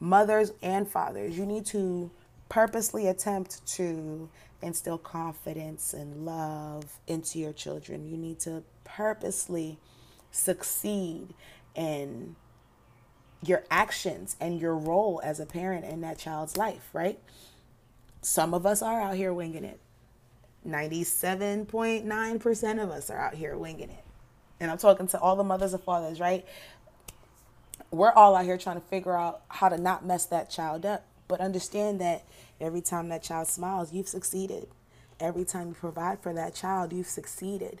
Mothers 0.00 0.52
and 0.62 0.88
fathers, 0.88 1.38
you 1.38 1.46
need 1.46 1.64
to 1.66 2.10
purposely 2.48 3.06
attempt 3.06 3.64
to 3.66 4.28
instill 4.60 4.98
confidence 4.98 5.94
and 5.94 6.26
love 6.26 6.98
into 7.06 7.38
your 7.38 7.52
children. 7.52 8.08
You 8.08 8.16
need 8.16 8.40
to 8.40 8.64
purposely 8.82 9.78
succeed 10.32 11.32
in 11.76 12.34
your 13.42 13.62
actions 13.70 14.34
and 14.40 14.60
your 14.60 14.74
role 14.74 15.20
as 15.22 15.38
a 15.38 15.46
parent 15.46 15.84
in 15.84 16.00
that 16.00 16.18
child's 16.18 16.56
life, 16.56 16.88
right? 16.92 17.20
Some 18.20 18.52
of 18.52 18.66
us 18.66 18.82
are 18.82 19.00
out 19.00 19.14
here 19.14 19.32
winging 19.32 19.64
it. 19.64 19.78
97.9% 20.66 22.82
of 22.82 22.90
us 22.90 23.10
are 23.10 23.20
out 23.20 23.34
here 23.34 23.56
winging 23.56 23.90
it. 23.90 24.04
And 24.60 24.70
I'm 24.70 24.78
talking 24.78 25.06
to 25.08 25.20
all 25.20 25.36
the 25.36 25.44
mothers 25.44 25.72
and 25.72 25.82
fathers, 25.82 26.20
right? 26.20 26.44
We're 27.90 28.12
all 28.12 28.36
out 28.36 28.44
here 28.44 28.58
trying 28.58 28.80
to 28.80 28.86
figure 28.86 29.16
out 29.16 29.42
how 29.48 29.68
to 29.68 29.78
not 29.78 30.04
mess 30.04 30.24
that 30.26 30.50
child 30.50 30.84
up. 30.84 31.04
But 31.28 31.40
understand 31.40 32.00
that 32.00 32.24
every 32.60 32.80
time 32.80 33.10
that 33.10 33.22
child 33.22 33.48
smiles, 33.48 33.92
you've 33.92 34.08
succeeded. 34.08 34.68
Every 35.20 35.44
time 35.44 35.68
you 35.68 35.74
provide 35.74 36.20
for 36.20 36.32
that 36.32 36.54
child, 36.54 36.92
you've 36.92 37.06
succeeded. 37.06 37.80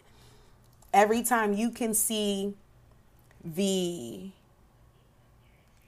Every 0.92 1.22
time 1.22 1.54
you 1.54 1.70
can 1.70 1.94
see 1.94 2.54
the, 3.44 4.30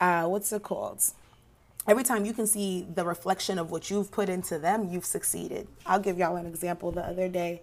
uh, 0.00 0.26
what's 0.26 0.52
it 0.52 0.62
called? 0.62 1.02
Every 1.86 2.04
time 2.04 2.24
you 2.24 2.32
can 2.32 2.46
see 2.46 2.86
the 2.94 3.04
reflection 3.04 3.58
of 3.58 3.70
what 3.70 3.90
you've 3.90 4.10
put 4.10 4.28
into 4.28 4.58
them, 4.58 4.88
you've 4.90 5.06
succeeded. 5.06 5.66
I'll 5.86 6.00
give 6.00 6.18
y'all 6.18 6.36
an 6.36 6.46
example. 6.46 6.92
The 6.92 7.06
other 7.06 7.28
day, 7.28 7.62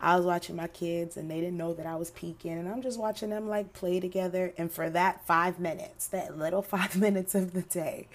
I 0.00 0.16
was 0.16 0.24
watching 0.24 0.56
my 0.56 0.66
kids 0.66 1.16
and 1.16 1.30
they 1.30 1.40
didn't 1.40 1.58
know 1.58 1.74
that 1.74 1.86
I 1.86 1.96
was 1.96 2.10
peeking 2.10 2.52
and 2.52 2.68
I'm 2.68 2.82
just 2.82 2.98
watching 2.98 3.30
them 3.30 3.48
like 3.48 3.72
play 3.72 4.00
together 4.00 4.52
and 4.56 4.72
for 4.72 4.88
that 4.90 5.26
5 5.26 5.60
minutes, 5.60 6.06
that 6.08 6.38
little 6.38 6.62
5 6.76 6.96
minutes 6.96 7.34
of 7.34 7.52
the 7.52 7.62
day, 7.62 8.08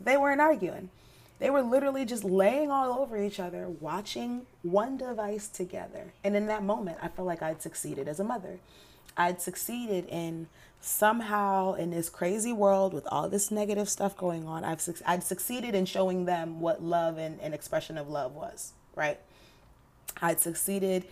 they 0.00 0.16
weren't 0.16 0.40
arguing. 0.40 0.90
They 1.38 1.48
were 1.48 1.62
literally 1.62 2.04
just 2.04 2.22
laying 2.22 2.70
all 2.70 3.00
over 3.00 3.16
each 3.16 3.40
other, 3.40 3.66
watching 3.66 4.42
one 4.60 4.98
device 4.98 5.48
together. 5.48 6.12
And 6.22 6.36
in 6.36 6.46
that 6.46 6.62
moment, 6.62 6.98
I 7.00 7.08
felt 7.08 7.26
like 7.26 7.42
I'd 7.42 7.62
succeeded 7.62 8.08
as 8.08 8.20
a 8.20 8.24
mother. 8.24 8.58
I'd 9.16 9.40
succeeded 9.40 10.04
in 10.06 10.48
somehow 10.82 11.74
in 11.74 11.90
this 11.90 12.10
crazy 12.10 12.52
world 12.52 12.92
with 12.92 13.06
all 13.10 13.28
this 13.28 13.50
negative 13.50 13.88
stuff 13.88 14.16
going 14.16 14.46
on. 14.46 14.64
I've 14.64 14.86
I'd 15.06 15.24
succeeded 15.24 15.74
in 15.74 15.86
showing 15.86 16.26
them 16.26 16.60
what 16.60 16.82
love 16.82 17.16
and 17.16 17.40
an 17.40 17.54
expression 17.54 17.96
of 17.96 18.08
love 18.08 18.34
was, 18.34 18.72
right? 18.94 19.18
I'd 20.20 20.40
succeeded 20.40 21.04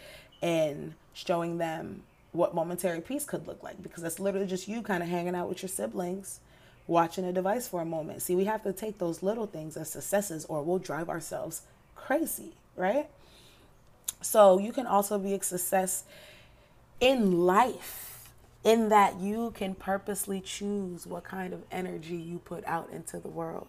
in 0.43 0.95
showing 1.13 1.59
them 1.59 2.03
what 2.33 2.55
momentary 2.55 3.01
peace 3.01 3.25
could 3.25 3.47
look 3.47 3.63
like 3.63 3.83
because 3.83 4.03
that's 4.03 4.21
literally 4.21 4.47
just 4.47 4.69
you 4.69 4.83
kind 4.83 5.03
of 5.03 5.09
hanging 5.09 5.35
out 5.35 5.49
with 5.49 5.63
your 5.63 5.69
siblings 5.69 6.41
watching 6.87 7.25
a 7.25 7.33
device 7.33 7.69
for 7.69 7.83
a 7.83 7.85
moment. 7.85 8.23
See, 8.23 8.35
we 8.35 8.47
have 8.47 8.63
to 8.63 8.73
take 8.73 8.99
those 8.99 9.23
little 9.23 9.47
things 9.47 9.77
as 9.77 9.91
successes 9.91 10.45
or 10.47 10.63
we'll 10.63 10.79
drive 10.79 11.09
ourselves 11.09 11.63
crazy, 11.95 12.53
right? 12.77 13.09
So 14.21 14.59
you 14.59 14.73
can 14.73 14.87
also 14.87 15.19
be 15.19 15.35
a 15.35 15.43
success 15.43 16.05
in 17.01 17.45
life 17.45 18.31
in 18.65 18.89
that 18.89 19.21
you 19.21 19.53
can 19.53 19.75
purposely 19.75 20.41
choose 20.41 21.07
what 21.07 21.25
kind 21.25 21.53
of 21.53 21.63
energy 21.71 22.17
you 22.17 22.39
put 22.39 22.65
out 22.67 22.89
into 22.93 23.19
the 23.19 23.29
world. 23.29 23.69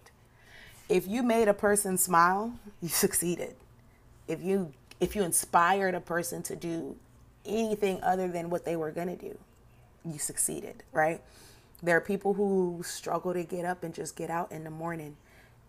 If 0.88 1.08
you 1.08 1.22
made 1.22 1.48
a 1.48 1.54
person 1.54 1.98
smile, 1.98 2.54
you 2.82 2.90
succeeded. 2.90 3.56
If 4.28 4.42
you 4.42 4.74
if 5.00 5.16
you 5.16 5.24
inspired 5.24 5.96
a 5.96 6.02
person 6.02 6.44
to 6.44 6.56
do 6.56 6.96
anything 7.46 8.02
other 8.04 8.28
than 8.28 8.50
what 8.50 8.66
they 8.66 8.76
were 8.76 8.92
going 8.92 9.08
to 9.08 9.16
do, 9.16 9.38
you 10.06 10.18
succeeded, 10.18 10.84
right? 10.92 11.22
There 11.82 11.96
are 11.96 12.02
people 12.02 12.34
who 12.34 12.82
struggle 12.84 13.34
to 13.34 13.44
get 13.44 13.66
up 13.66 13.84
and 13.84 13.94
just 13.94 14.16
get 14.16 14.30
out 14.30 14.52
in 14.52 14.64
the 14.64 14.70
morning 14.70 15.16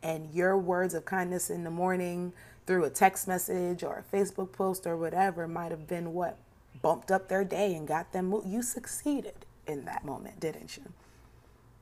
and 0.03 0.33
your 0.33 0.57
words 0.57 0.95
of 0.95 1.05
kindness 1.05 1.51
in 1.51 1.65
the 1.65 1.71
morning 1.71 2.33
through 2.67 2.85
a 2.85 2.91
text 2.91 3.29
message 3.29 3.83
or 3.83 4.05
a 4.05 4.17
Facebook 4.17 4.53
post 4.53 4.87
or 4.87 4.97
whatever 4.97 5.47
might 5.47 5.71
have 5.71 5.87
been 5.87 6.13
what 6.15 6.37
bumped 6.83 7.11
up 7.11 7.29
their 7.29 7.45
day 7.45 7.75
and 7.75 7.87
got 7.87 8.13
them. 8.13 8.35
You 8.45 8.63
succeeded 8.63 9.35
in 9.67 9.85
that 9.85 10.05
moment, 10.05 10.41
didn't 10.41 10.77
you? 10.77 10.85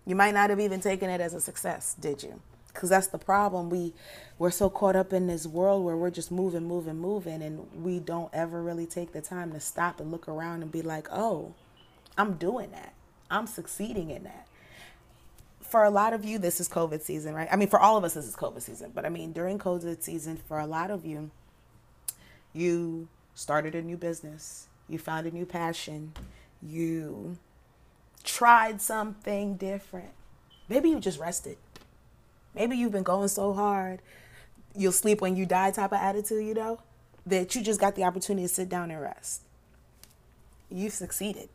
You 0.05 0.17
might 0.17 0.35
not 0.35 0.51
have 0.51 0.61
even 0.61 0.81
taken 0.81 1.11
it 1.11 1.21
as 1.21 1.35
a 1.35 1.41
success, 1.41 1.95
did 1.99 2.23
you? 2.23 2.41
Because 2.69 2.91
that's 2.91 3.09
the 3.09 3.19
problem. 3.19 3.71
We 3.71 3.95
we're 4.39 4.51
so 4.51 4.71
caught 4.71 4.95
up 4.95 5.13
in 5.13 5.27
this 5.27 5.47
world 5.47 5.85
where 5.85 5.97
we're 5.97 6.11
just 6.11 6.31
moving, 6.31 6.65
moving, 6.65 6.99
moving, 6.99 7.43
and 7.43 7.67
we 7.83 7.99
don't 7.99 8.31
ever 8.33 8.63
really 8.63 8.87
take 8.87 9.13
the 9.13 9.21
time 9.21 9.53
to 9.53 9.61
stop 9.61 10.01
and 10.01 10.13
look 10.13 10.29
around 10.29 10.63
and 10.63 10.71
be 10.71 10.83
like, 10.83 11.09
"Oh, 11.11 11.55
I'm 12.17 12.35
doing 12.35 12.71
that. 12.73 12.95
I'm 13.31 13.47
succeeding 13.47 14.11
in 14.11 14.25
that." 14.25 14.47
For 15.61 15.85
a 15.85 15.91
lot 15.91 16.13
of 16.13 16.25
you, 16.25 16.39
this 16.39 16.61
is 16.61 16.69
COVID 16.69 17.03
season, 17.03 17.35
right? 17.35 17.49
I 17.51 17.57
mean, 17.57 17.69
for 17.69 17.81
all 17.81 17.97
of 17.97 18.05
us, 18.05 18.15
this 18.15 18.27
is 18.27 18.37
COVID 18.37 18.63
season. 18.63 18.93
But 18.95 19.05
I 19.05 19.09
mean, 19.09 19.33
during 19.33 19.59
COVID 19.59 20.03
season, 20.03 20.37
for 20.37 20.59
a 20.59 20.67
lot 20.67 20.91
of 20.91 21.05
you, 21.05 21.31
you 22.53 23.09
started 23.35 23.75
a 23.75 23.83
new 23.83 23.97
business, 23.97 24.69
you 24.89 24.99
found 24.99 25.27
a 25.27 25.31
new 25.31 25.47
passion, 25.47 26.13
you 26.63 27.39
tried 28.25 28.81
something 28.81 29.57
different. 29.57 30.11
Maybe 30.69 30.91
you 30.91 31.01
just 31.01 31.19
rested. 31.19 31.57
Maybe 32.55 32.77
you've 32.77 32.93
been 32.93 33.03
going 33.03 33.29
so 33.29 33.53
hard, 33.53 34.01
you'll 34.75 34.93
sleep 34.93 35.21
when 35.21 35.37
you 35.37 35.47
die 35.47 35.71
type 35.71 35.93
of 35.93 35.99
attitude, 35.99 36.45
you 36.45 36.55
know, 36.55 36.81
that 37.27 37.55
you 37.55 37.63
just 37.63 37.81
got 37.81 37.95
the 37.95 38.05
opportunity 38.05 38.47
to 38.47 38.53
sit 38.53 38.69
down 38.69 38.91
and 38.91 39.01
rest. 39.01 39.43
You've 40.71 40.93
succeeded. 40.93 41.49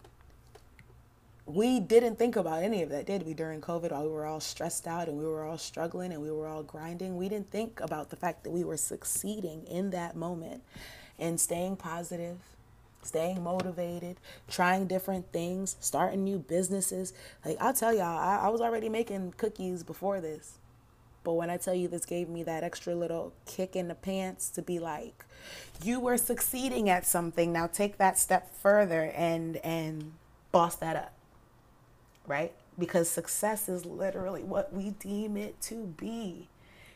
We 1.45 1.79
didn't 1.79 2.17
think 2.17 2.38
about 2.38 2.63
any 2.63 2.83
of 2.83 2.89
that, 2.89 3.05
did 3.05 3.25
we, 3.25 3.33
during 3.33 3.59
COVID 3.59 3.91
while 3.91 4.03
we 4.03 4.09
were 4.09 4.25
all 4.25 4.39
stressed 4.39 4.88
out 4.88 5.09
and 5.09 5.17
we 5.17 5.25
were 5.25 5.43
all 5.43 5.57
struggling 5.57 6.13
and 6.13 6.21
we 6.21 6.31
were 6.31 6.47
all 6.47 6.63
grinding? 6.63 7.17
We 7.17 7.27
didn't 7.27 7.51
think 7.51 7.81
about 7.81 8.09
the 8.09 8.15
fact 8.15 8.45
that 8.45 8.51
we 8.51 8.63
were 8.63 8.77
succeeding 8.77 9.65
in 9.65 9.89
that 9.89 10.15
moment 10.15 10.63
and 11.19 11.39
staying 11.39 11.75
positive 11.75 12.38
staying 13.05 13.43
motivated, 13.43 14.17
trying 14.47 14.88
different 14.88 15.31
things, 15.31 15.75
starting 15.79 16.23
new 16.23 16.39
businesses. 16.39 17.13
Like 17.45 17.57
I'll 17.59 17.73
tell 17.73 17.93
y'all, 17.93 18.17
I, 18.17 18.45
I, 18.45 18.50
was 18.50 18.62
already 18.62 18.89
making 18.89 19.33
cookies 19.38 19.83
before 19.83 20.21
this. 20.21 20.57
But 21.23 21.33
when 21.33 21.49
I 21.49 21.57
tell 21.57 21.73
you 21.73 21.87
this 21.87 22.05
gave 22.05 22.29
me 22.29 22.43
that 22.43 22.63
extra 22.63 22.95
little 22.95 23.33
kick 23.45 23.75
in 23.75 23.87
the 23.87 23.95
pants 23.95 24.49
to 24.51 24.61
be 24.61 24.79
like, 24.79 25.25
you 25.83 25.99
were 25.99 26.17
succeeding 26.17 26.89
at 26.89 27.05
something. 27.05 27.53
Now 27.53 27.67
take 27.67 27.97
that 27.97 28.19
step 28.19 28.53
further 28.55 29.11
and 29.15 29.57
and 29.57 30.13
boss 30.51 30.75
that 30.77 30.95
up. 30.95 31.13
Right? 32.27 32.53
Because 32.77 33.09
success 33.09 33.69
is 33.69 33.85
literally 33.85 34.43
what 34.43 34.73
we 34.73 34.91
deem 34.91 35.37
it 35.37 35.59
to 35.61 35.93
be. 35.97 36.49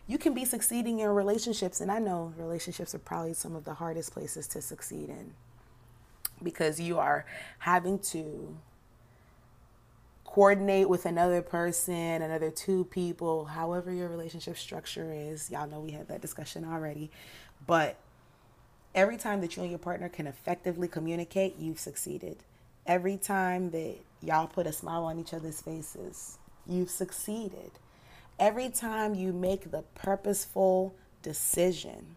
You 0.07 0.17
can 0.17 0.34
be 0.34 0.46
succeeding 0.46 1.00
in 1.00 1.10
relationships, 1.10 1.81
and 1.81 1.91
I 1.91 2.00
know 2.00 2.34
relationships 2.38 2.96
are 2.96 3.00
probably 3.00 3.34
some 3.34 3.55
of 3.57 3.65
the 3.65 3.74
hardest 3.74 4.13
places 4.13 4.48
to 4.48 4.62
succeed 4.62 5.10
in 5.10 5.34
because 6.41 6.79
you 6.79 6.98
are 6.98 7.25
having 7.60 8.00
to 8.00 8.55
coordinate 10.38 10.88
with 10.88 11.08
another 11.08 11.41
person, 11.41 12.22
another 12.22 12.51
two 12.51 12.86
people, 12.91 13.46
however 13.46 13.91
your 13.91 14.08
relationship 14.08 14.56
structure 14.56 15.12
is. 15.12 15.50
Y'all 15.50 15.67
know 15.67 15.79
we 15.79 15.89
had 15.89 16.08
that 16.08 16.22
discussion 16.22 16.63
already. 16.63 17.10
But 17.65 17.98
every 18.94 19.17
time 19.17 19.41
that 19.41 19.58
you 19.58 19.63
and 19.63 19.72
your 19.72 19.79
partner 19.79 20.10
can 20.10 20.27
effectively 20.27 20.88
communicate, 20.88 21.56
you've 21.58 21.79
succeeded. 21.79 22.38
Every 22.86 23.17
time 23.17 23.72
that 23.72 23.96
y'all 24.22 24.46
put 24.46 24.67
a 24.67 24.72
smile 24.72 25.06
on 25.06 25.17
each 25.17 25.34
other's 25.34 25.60
faces, 25.60 26.38
you've 26.67 26.91
succeeded. 26.91 27.72
Every 28.38 28.70
time 28.70 29.15
you 29.15 29.34
make 29.34 29.72
the 29.72 29.86
purposeful 29.96 30.94
decision 31.24 32.15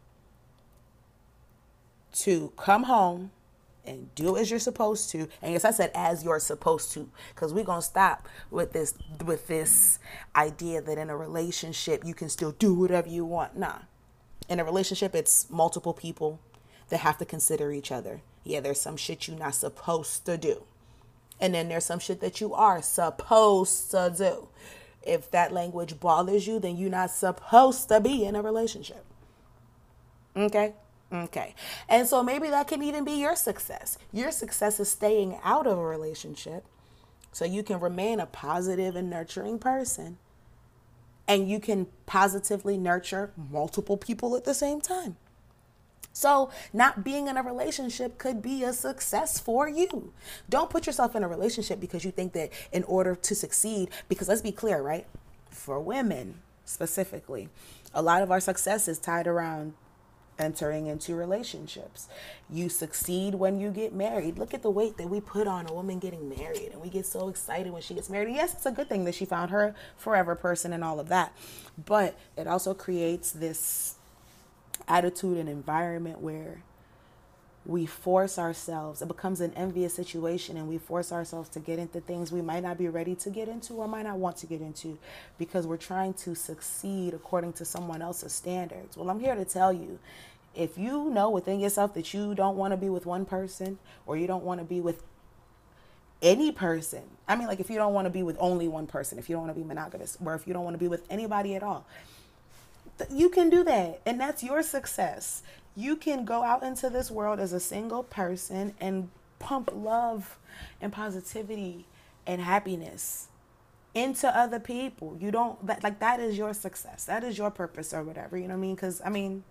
to 2.16 2.52
come 2.58 2.82
home 2.82 3.30
and 3.84 4.14
do 4.14 4.36
as 4.36 4.50
you're 4.50 4.60
supposed 4.60 5.10
to. 5.10 5.28
And 5.42 5.52
yes, 5.52 5.64
I 5.64 5.70
said 5.70 5.90
as 5.94 6.24
you're 6.24 6.40
supposed 6.40 6.92
to, 6.92 7.08
because 7.34 7.52
we're 7.52 7.64
gonna 7.64 7.82
stop 7.82 8.28
with 8.50 8.72
this 8.72 8.94
with 9.24 9.46
this 9.46 9.98
idea 10.36 10.80
that 10.82 10.98
in 10.98 11.10
a 11.10 11.16
relationship 11.16 12.04
you 12.04 12.14
can 12.14 12.28
still 12.28 12.52
do 12.52 12.74
whatever 12.74 13.08
you 13.08 13.24
want. 13.24 13.56
Nah. 13.56 13.78
In 14.48 14.58
a 14.58 14.64
relationship, 14.64 15.14
it's 15.14 15.48
multiple 15.48 15.94
people 15.94 16.40
that 16.88 16.98
have 16.98 17.18
to 17.18 17.24
consider 17.24 17.72
each 17.72 17.92
other. 17.92 18.20
Yeah, 18.42 18.60
there's 18.60 18.80
some 18.80 18.96
shit 18.96 19.28
you're 19.28 19.38
not 19.38 19.54
supposed 19.54 20.26
to 20.26 20.36
do. 20.36 20.64
And 21.40 21.54
then 21.54 21.68
there's 21.68 21.84
some 21.86 22.00
shit 22.00 22.20
that 22.20 22.40
you 22.40 22.52
are 22.52 22.82
supposed 22.82 23.90
to 23.92 24.12
do. 24.16 24.48
If 25.02 25.30
that 25.30 25.52
language 25.52 25.98
bothers 25.98 26.46
you, 26.46 26.58
then 26.58 26.76
you're 26.76 26.90
not 26.90 27.10
supposed 27.10 27.88
to 27.88 28.00
be 28.00 28.24
in 28.24 28.36
a 28.36 28.42
relationship. 28.42 29.04
Okay? 30.36 30.74
Okay. 31.12 31.54
And 31.88 32.06
so 32.06 32.22
maybe 32.22 32.48
that 32.50 32.68
can 32.68 32.82
even 32.82 33.04
be 33.04 33.12
your 33.12 33.34
success. 33.34 33.98
Your 34.12 34.30
success 34.30 34.78
is 34.78 34.88
staying 34.88 35.38
out 35.42 35.66
of 35.66 35.76
a 35.76 35.84
relationship 35.84 36.64
so 37.32 37.44
you 37.44 37.62
can 37.62 37.80
remain 37.80 38.20
a 38.20 38.26
positive 38.26 38.96
and 38.96 39.10
nurturing 39.10 39.58
person. 39.58 40.18
And 41.26 41.48
you 41.48 41.60
can 41.60 41.86
positively 42.06 42.76
nurture 42.76 43.32
multiple 43.36 43.96
people 43.96 44.36
at 44.36 44.44
the 44.44 44.54
same 44.54 44.80
time. 44.80 45.16
So, 46.12 46.50
not 46.72 47.04
being 47.04 47.28
in 47.28 47.36
a 47.36 47.42
relationship 47.42 48.18
could 48.18 48.42
be 48.42 48.64
a 48.64 48.72
success 48.72 49.38
for 49.38 49.68
you. 49.68 50.12
Don't 50.48 50.68
put 50.68 50.86
yourself 50.86 51.14
in 51.14 51.22
a 51.22 51.28
relationship 51.28 51.78
because 51.78 52.04
you 52.04 52.10
think 52.10 52.32
that 52.32 52.50
in 52.72 52.82
order 52.84 53.14
to 53.14 53.34
succeed, 53.34 53.90
because 54.08 54.28
let's 54.28 54.42
be 54.42 54.50
clear, 54.50 54.82
right? 54.82 55.06
For 55.50 55.78
women 55.78 56.40
specifically, 56.64 57.48
a 57.94 58.02
lot 58.02 58.22
of 58.22 58.30
our 58.32 58.40
success 58.40 58.88
is 58.88 58.98
tied 58.98 59.28
around 59.28 59.74
entering 60.40 60.86
into 60.86 61.14
relationships. 61.14 62.08
You 62.48 62.68
succeed 62.68 63.34
when 63.34 63.60
you 63.60 63.70
get 63.70 63.92
married. 63.92 64.38
Look 64.38 64.54
at 64.54 64.62
the 64.62 64.70
weight 64.70 64.96
that 64.96 65.08
we 65.08 65.20
put 65.20 65.46
on 65.46 65.68
a 65.68 65.72
woman 65.72 65.98
getting 65.98 66.28
married, 66.28 66.70
and 66.72 66.80
we 66.80 66.88
get 66.88 67.06
so 67.06 67.28
excited 67.28 67.72
when 67.72 67.82
she 67.82 67.94
gets 67.94 68.10
married. 68.10 68.34
Yes, 68.34 68.54
it's 68.54 68.66
a 68.66 68.72
good 68.72 68.88
thing 68.88 69.04
that 69.04 69.14
she 69.14 69.24
found 69.24 69.50
her 69.50 69.74
forever 69.96 70.34
person 70.34 70.72
and 70.72 70.82
all 70.82 70.98
of 70.98 71.08
that, 71.08 71.36
but 71.86 72.18
it 72.36 72.46
also 72.46 72.74
creates 72.74 73.30
this 73.30 73.94
attitude 74.88 75.38
and 75.38 75.48
environment 75.48 76.20
where 76.20 76.62
we 77.66 77.84
force 77.84 78.38
ourselves, 78.38 79.02
it 79.02 79.08
becomes 79.08 79.40
an 79.40 79.52
envious 79.54 79.92
situation, 79.92 80.56
and 80.56 80.66
we 80.66 80.78
force 80.78 81.12
ourselves 81.12 81.48
to 81.50 81.60
get 81.60 81.78
into 81.78 82.00
things 82.00 82.32
we 82.32 82.40
might 82.40 82.62
not 82.62 82.78
be 82.78 82.88
ready 82.88 83.14
to 83.14 83.28
get 83.28 83.48
into 83.48 83.74
or 83.74 83.86
might 83.86 84.04
not 84.04 84.16
want 84.16 84.38
to 84.38 84.46
get 84.46 84.62
into 84.62 84.98
because 85.38 85.66
we're 85.66 85.76
trying 85.76 86.14
to 86.14 86.34
succeed 86.34 87.12
according 87.12 87.52
to 87.52 87.64
someone 87.64 88.00
else's 88.00 88.32
standards. 88.32 88.96
Well, 88.96 89.10
I'm 89.10 89.20
here 89.20 89.34
to 89.34 89.44
tell 89.44 89.72
you 89.72 89.98
if 90.54 90.76
you 90.76 91.10
know 91.10 91.30
within 91.30 91.60
yourself 91.60 91.94
that 91.94 92.12
you 92.12 92.34
don't 92.34 92.56
want 92.56 92.72
to 92.72 92.76
be 92.76 92.88
with 92.88 93.06
one 93.06 93.24
person 93.24 93.78
or 94.06 94.16
you 94.16 94.26
don't 94.26 94.44
want 94.44 94.60
to 94.60 94.64
be 94.64 94.80
with 94.80 95.02
any 96.22 96.52
person, 96.52 97.02
I 97.28 97.36
mean, 97.36 97.46
like 97.46 97.60
if 97.60 97.70
you 97.70 97.76
don't 97.76 97.94
want 97.94 98.06
to 98.06 98.10
be 98.10 98.22
with 98.22 98.36
only 98.40 98.68
one 98.68 98.86
person, 98.86 99.18
if 99.18 99.28
you 99.28 99.34
don't 99.34 99.44
want 99.44 99.54
to 99.54 99.60
be 99.60 99.66
monogamous, 99.66 100.18
or 100.24 100.34
if 100.34 100.46
you 100.46 100.52
don't 100.52 100.64
want 100.64 100.74
to 100.74 100.78
be 100.78 100.88
with 100.88 101.06
anybody 101.08 101.54
at 101.54 101.62
all, 101.62 101.86
you 103.10 103.28
can 103.30 103.48
do 103.48 103.64
that. 103.64 104.00
And 104.04 104.20
that's 104.20 104.42
your 104.42 104.62
success. 104.62 105.42
You 105.76 105.96
can 105.96 106.24
go 106.24 106.42
out 106.42 106.62
into 106.62 106.90
this 106.90 107.10
world 107.10 107.38
as 107.40 107.52
a 107.52 107.60
single 107.60 108.02
person 108.02 108.74
and 108.80 109.08
pump 109.38 109.70
love 109.72 110.38
and 110.80 110.92
positivity 110.92 111.86
and 112.26 112.40
happiness 112.42 113.28
into 113.94 114.28
other 114.36 114.60
people. 114.60 115.16
You 115.18 115.30
don't 115.30 115.66
that 115.66 115.82
like 115.82 116.00
that 116.00 116.20
is 116.20 116.36
your 116.36 116.54
success. 116.54 117.04
That 117.04 117.24
is 117.24 117.38
your 117.38 117.50
purpose 117.50 117.92
or 117.92 118.02
whatever. 118.02 118.36
You 118.36 118.48
know 118.48 118.54
what 118.54 118.58
I 118.58 118.60
mean? 118.60 118.76
Cuz 118.76 119.00
I 119.04 119.08
mean 119.10 119.44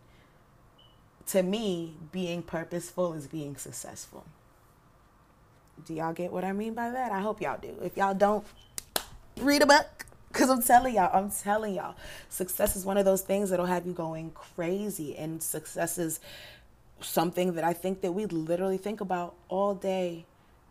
to 1.32 1.44
me, 1.44 1.94
being 2.12 2.42
purposeful 2.42 3.14
is 3.14 3.28
being 3.28 3.56
successful. 3.56 4.26
Do 5.86 5.94
y'all 5.94 6.14
get 6.14 6.32
what 6.32 6.44
I 6.44 6.52
mean 6.52 6.74
by 6.74 6.90
that? 6.90 7.12
I 7.12 7.20
hope 7.20 7.42
y'all 7.42 7.60
do. 7.62 7.76
If 7.84 7.98
y'all 7.98 8.14
don't, 8.14 8.46
read 9.38 9.62
a 9.62 9.66
book. 9.66 10.06
Because 10.32 10.50
I'm 10.50 10.62
telling 10.62 10.96
y'all, 10.96 11.10
I'm 11.12 11.32
telling 11.32 11.74
y'all, 11.76 11.96
success 12.30 12.76
is 12.76 12.86
one 12.86 12.98
of 12.98 13.06
those 13.06 13.22
things 13.22 13.50
that'll 13.50 13.66
have 13.66 13.88
you 13.88 13.94
going 13.94 14.32
crazy. 14.32 15.18
And 15.18 15.42
success 15.42 15.98
is 15.98 16.20
something 17.02 17.54
that 17.54 17.64
I 17.64 17.74
think 17.74 18.02
that 18.02 18.12
we 18.12 18.26
literally 18.28 18.78
think 18.78 19.02
about 19.02 19.36
all 19.48 19.74
day, 19.74 20.26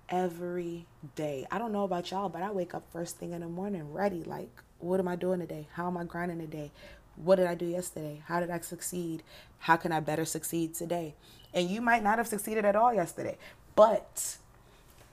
every 0.09 0.87
day. 1.17 1.47
I 1.51 1.59
don't 1.59 1.73
know 1.73 1.83
about 1.83 2.11
y'all, 2.11 2.29
but 2.29 2.43
I 2.43 2.53
wake 2.53 2.73
up 2.73 2.85
first 2.93 3.17
thing 3.17 3.33
in 3.33 3.41
the 3.41 3.49
morning 3.49 3.93
ready. 3.93 4.23
Like, 4.23 4.51
what 4.79 5.01
am 5.01 5.09
I 5.09 5.17
doing 5.17 5.41
today? 5.41 5.67
How 5.73 5.89
am 5.89 5.97
I 5.97 6.05
grinding 6.05 6.39
today? 6.39 6.71
What 7.23 7.37
did 7.37 7.47
I 7.47 7.55
do 7.55 7.67
yesterday? 7.67 8.23
How 8.27 8.41
did 8.41 8.51
I 8.51 8.61
succeed? 8.61 9.23
How 9.61 9.77
can 9.77 9.93
I 9.93 10.01
better 10.01 10.25
succeed 10.25 10.75
today? 10.75 11.15
And 11.53 11.69
you 11.69 11.81
might 11.81 12.03
not 12.03 12.19
have 12.19 12.29
succeeded 12.29 12.65
at 12.65 12.77
all 12.77 12.95
yesterday, 12.95 13.37
but 13.75 14.37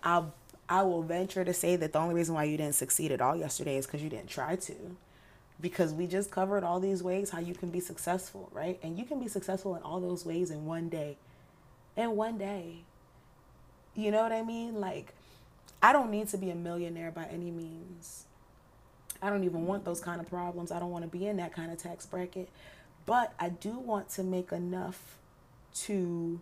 I'll 0.04 0.34
I 0.68 0.82
will 0.82 1.04
venture 1.04 1.46
to 1.46 1.54
say 1.54 1.76
that 1.76 1.94
the 1.94 2.00
only 2.00 2.16
reason 2.16 2.34
why 2.34 2.46
you 2.46 2.58
didn't 2.58 2.76
succeed 2.76 3.12
at 3.12 3.22
all 3.22 3.36
yesterday 3.36 3.78
is 3.78 3.86
because 3.86 4.02
you 4.02 4.10
didn't 4.10 4.30
try 4.30 4.56
to. 4.56 4.74
Because 5.62 5.94
we 5.94 6.08
just 6.08 6.32
covered 6.32 6.64
all 6.64 6.80
these 6.80 7.04
ways 7.04 7.30
how 7.30 7.40
you 7.40 7.54
can 7.54 7.70
be 7.70 7.80
successful, 7.80 8.50
right? 8.52 8.80
And 8.82 8.98
you 8.98 9.06
can 9.06 9.20
be 9.20 9.28
successful 9.28 9.76
in 9.76 9.84
all 9.84 10.00
those 10.00 10.26
ways 10.26 10.50
in 10.50 10.66
one 10.66 10.90
day. 10.90 11.18
In 11.96 12.16
one 12.16 12.38
day. 12.38 12.80
You 13.96 14.12
know 14.12 14.24
what 14.24 14.32
I 14.32 14.42
mean? 14.42 14.82
Like, 14.82 15.14
I 15.82 15.94
don't 15.94 16.10
need 16.10 16.28
to 16.30 16.38
be 16.38 16.50
a 16.50 16.56
millionaire 16.56 17.12
by 17.12 17.26
any 17.26 17.52
means. 17.52 18.25
I 19.22 19.30
don't 19.30 19.44
even 19.44 19.66
want 19.66 19.86
those 19.86 20.00
kind 20.02 20.22
of 20.22 20.30
problems. 20.30 20.72
I 20.72 20.80
don't 20.80 20.92
want 20.92 21.04
to 21.04 21.18
be 21.18 21.28
in 21.28 21.38
that 21.38 21.54
kind 21.54 21.72
of 21.72 21.78
tax 21.78 22.06
bracket. 22.06 22.50
But 23.06 23.34
I 23.40 23.50
do 23.50 23.78
want 23.78 24.10
to 24.12 24.24
make 24.24 24.52
enough 24.52 25.18
to 25.76 26.40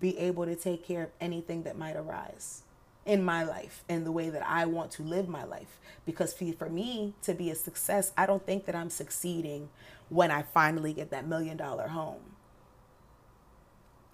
be 0.00 0.18
able 0.18 0.44
to 0.44 0.56
take 0.56 0.84
care 0.86 1.04
of 1.04 1.10
anything 1.20 1.62
that 1.62 1.78
might 1.78 1.96
arise 1.96 2.62
in 3.06 3.22
my 3.24 3.44
life 3.44 3.84
and 3.88 4.06
the 4.06 4.12
way 4.12 4.30
that 4.30 4.46
I 4.46 4.64
want 4.66 4.90
to 4.92 5.02
live 5.02 5.28
my 5.28 5.44
life. 5.44 5.78
Because 6.06 6.32
for 6.32 6.68
me 6.68 7.14
to 7.22 7.34
be 7.34 7.50
a 7.50 7.54
success, 7.54 8.12
I 8.16 8.26
don't 8.26 8.44
think 8.44 8.66
that 8.66 8.74
I'm 8.74 8.90
succeeding 8.90 9.68
when 10.08 10.30
I 10.30 10.42
finally 10.42 10.92
get 10.92 11.10
that 11.10 11.26
million 11.26 11.56
dollar 11.56 11.88
home. 11.88 12.20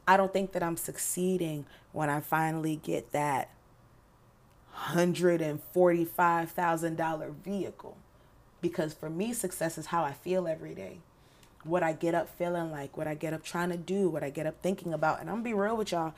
I 0.06 0.16
don't 0.16 0.32
think 0.32 0.52
that 0.52 0.62
I'm 0.62 0.76
succeeding 0.76 1.66
when 1.92 2.10
I 2.10 2.20
finally 2.20 2.76
get 2.76 3.12
that 3.12 3.50
$145,000 4.80 7.34
vehicle. 7.44 7.96
Because 8.60 8.92
for 8.92 9.08
me, 9.08 9.32
success 9.32 9.78
is 9.78 9.86
how 9.86 10.04
I 10.04 10.12
feel 10.12 10.46
every 10.46 10.74
day. 10.74 10.98
What 11.64 11.82
I 11.82 11.92
get 11.92 12.14
up 12.14 12.28
feeling 12.28 12.70
like, 12.70 12.96
what 12.96 13.06
I 13.06 13.14
get 13.14 13.34
up 13.34 13.42
trying 13.42 13.70
to 13.70 13.76
do, 13.76 14.08
what 14.08 14.22
I 14.22 14.30
get 14.30 14.46
up 14.46 14.62
thinking 14.62 14.94
about. 14.94 15.20
And 15.20 15.28
I'm 15.28 15.36
gonna 15.36 15.44
be 15.44 15.54
real 15.54 15.76
with 15.76 15.92
y'all. 15.92 16.14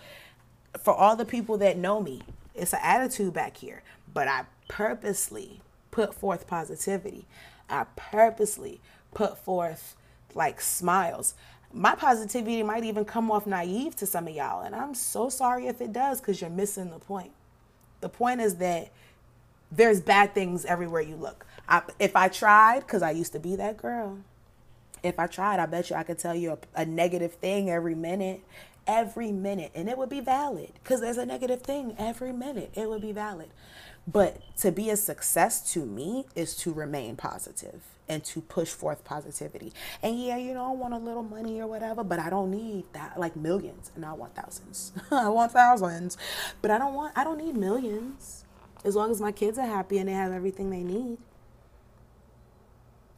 For 0.82 0.94
all 0.94 1.16
the 1.16 1.24
people 1.24 1.58
that 1.58 1.76
know 1.76 2.00
me, 2.00 2.22
it's 2.54 2.72
an 2.72 2.80
attitude 2.82 3.32
back 3.32 3.56
here. 3.56 3.82
But 4.12 4.28
I 4.28 4.44
purposely 4.68 5.60
put 5.90 6.14
forth 6.14 6.46
positivity. 6.46 7.26
I 7.68 7.86
purposely 7.96 8.80
put 9.14 9.38
forth 9.38 9.96
like 10.34 10.60
smiles. 10.60 11.34
My 11.72 11.94
positivity 11.94 12.62
might 12.62 12.84
even 12.84 13.04
come 13.04 13.30
off 13.30 13.46
naive 13.46 13.96
to 13.96 14.06
some 14.06 14.28
of 14.28 14.34
y'all. 14.34 14.62
And 14.62 14.74
I'm 14.74 14.94
so 14.94 15.28
sorry 15.28 15.66
if 15.66 15.80
it 15.80 15.92
does 15.92 16.20
because 16.20 16.40
you're 16.40 16.50
missing 16.50 16.90
the 16.90 16.98
point. 16.98 17.32
The 18.02 18.10
point 18.10 18.42
is 18.42 18.56
that 18.56 18.90
there's 19.70 20.00
bad 20.00 20.34
things 20.34 20.66
everywhere 20.66 21.00
you 21.00 21.16
look. 21.16 21.46
I, 21.66 21.82
if 21.98 22.14
I 22.14 22.28
tried, 22.28 22.80
because 22.80 23.00
I 23.00 23.12
used 23.12 23.32
to 23.32 23.38
be 23.38 23.56
that 23.56 23.78
girl, 23.78 24.18
if 25.02 25.18
I 25.18 25.26
tried, 25.26 25.58
I 25.58 25.66
bet 25.66 25.88
you 25.88 25.96
I 25.96 26.02
could 26.02 26.18
tell 26.18 26.34
you 26.34 26.58
a, 26.74 26.82
a 26.82 26.84
negative 26.84 27.34
thing 27.34 27.70
every 27.70 27.94
minute, 27.94 28.42
every 28.86 29.32
minute, 29.32 29.72
and 29.74 29.88
it 29.88 29.96
would 29.96 30.10
be 30.10 30.20
valid 30.20 30.72
because 30.82 31.00
there's 31.00 31.16
a 31.16 31.24
negative 31.24 31.62
thing 31.62 31.94
every 31.98 32.32
minute. 32.32 32.70
It 32.74 32.88
would 32.88 33.00
be 33.02 33.12
valid. 33.12 33.48
But 34.06 34.40
to 34.58 34.72
be 34.72 34.90
a 34.90 34.96
success 34.96 35.72
to 35.72 35.86
me 35.86 36.26
is 36.34 36.56
to 36.56 36.72
remain 36.72 37.16
positive 37.16 37.82
and 38.08 38.24
to 38.24 38.40
push 38.40 38.68
forth 38.68 39.04
positivity. 39.04 39.72
And 40.02 40.20
yeah, 40.20 40.36
you 40.36 40.54
know, 40.54 40.66
I 40.66 40.72
want 40.72 40.94
a 40.94 40.98
little 40.98 41.22
money 41.22 41.60
or 41.60 41.66
whatever, 41.66 42.02
but 42.04 42.18
I 42.18 42.30
don't 42.30 42.50
need 42.50 42.84
that 42.92 43.18
like 43.18 43.36
millions 43.36 43.90
and 43.94 44.04
I 44.04 44.12
want 44.12 44.34
thousands. 44.34 44.92
I 45.10 45.28
want 45.28 45.52
thousands. 45.52 46.16
But 46.60 46.70
I 46.70 46.78
don't 46.78 46.94
want 46.94 47.16
I 47.16 47.24
don't 47.24 47.38
need 47.38 47.56
millions. 47.56 48.44
As 48.84 48.96
long 48.96 49.10
as 49.10 49.20
my 49.20 49.32
kids 49.32 49.58
are 49.58 49.66
happy 49.66 49.98
and 49.98 50.08
they 50.08 50.12
have 50.12 50.32
everything 50.32 50.70
they 50.70 50.82
need. 50.82 51.18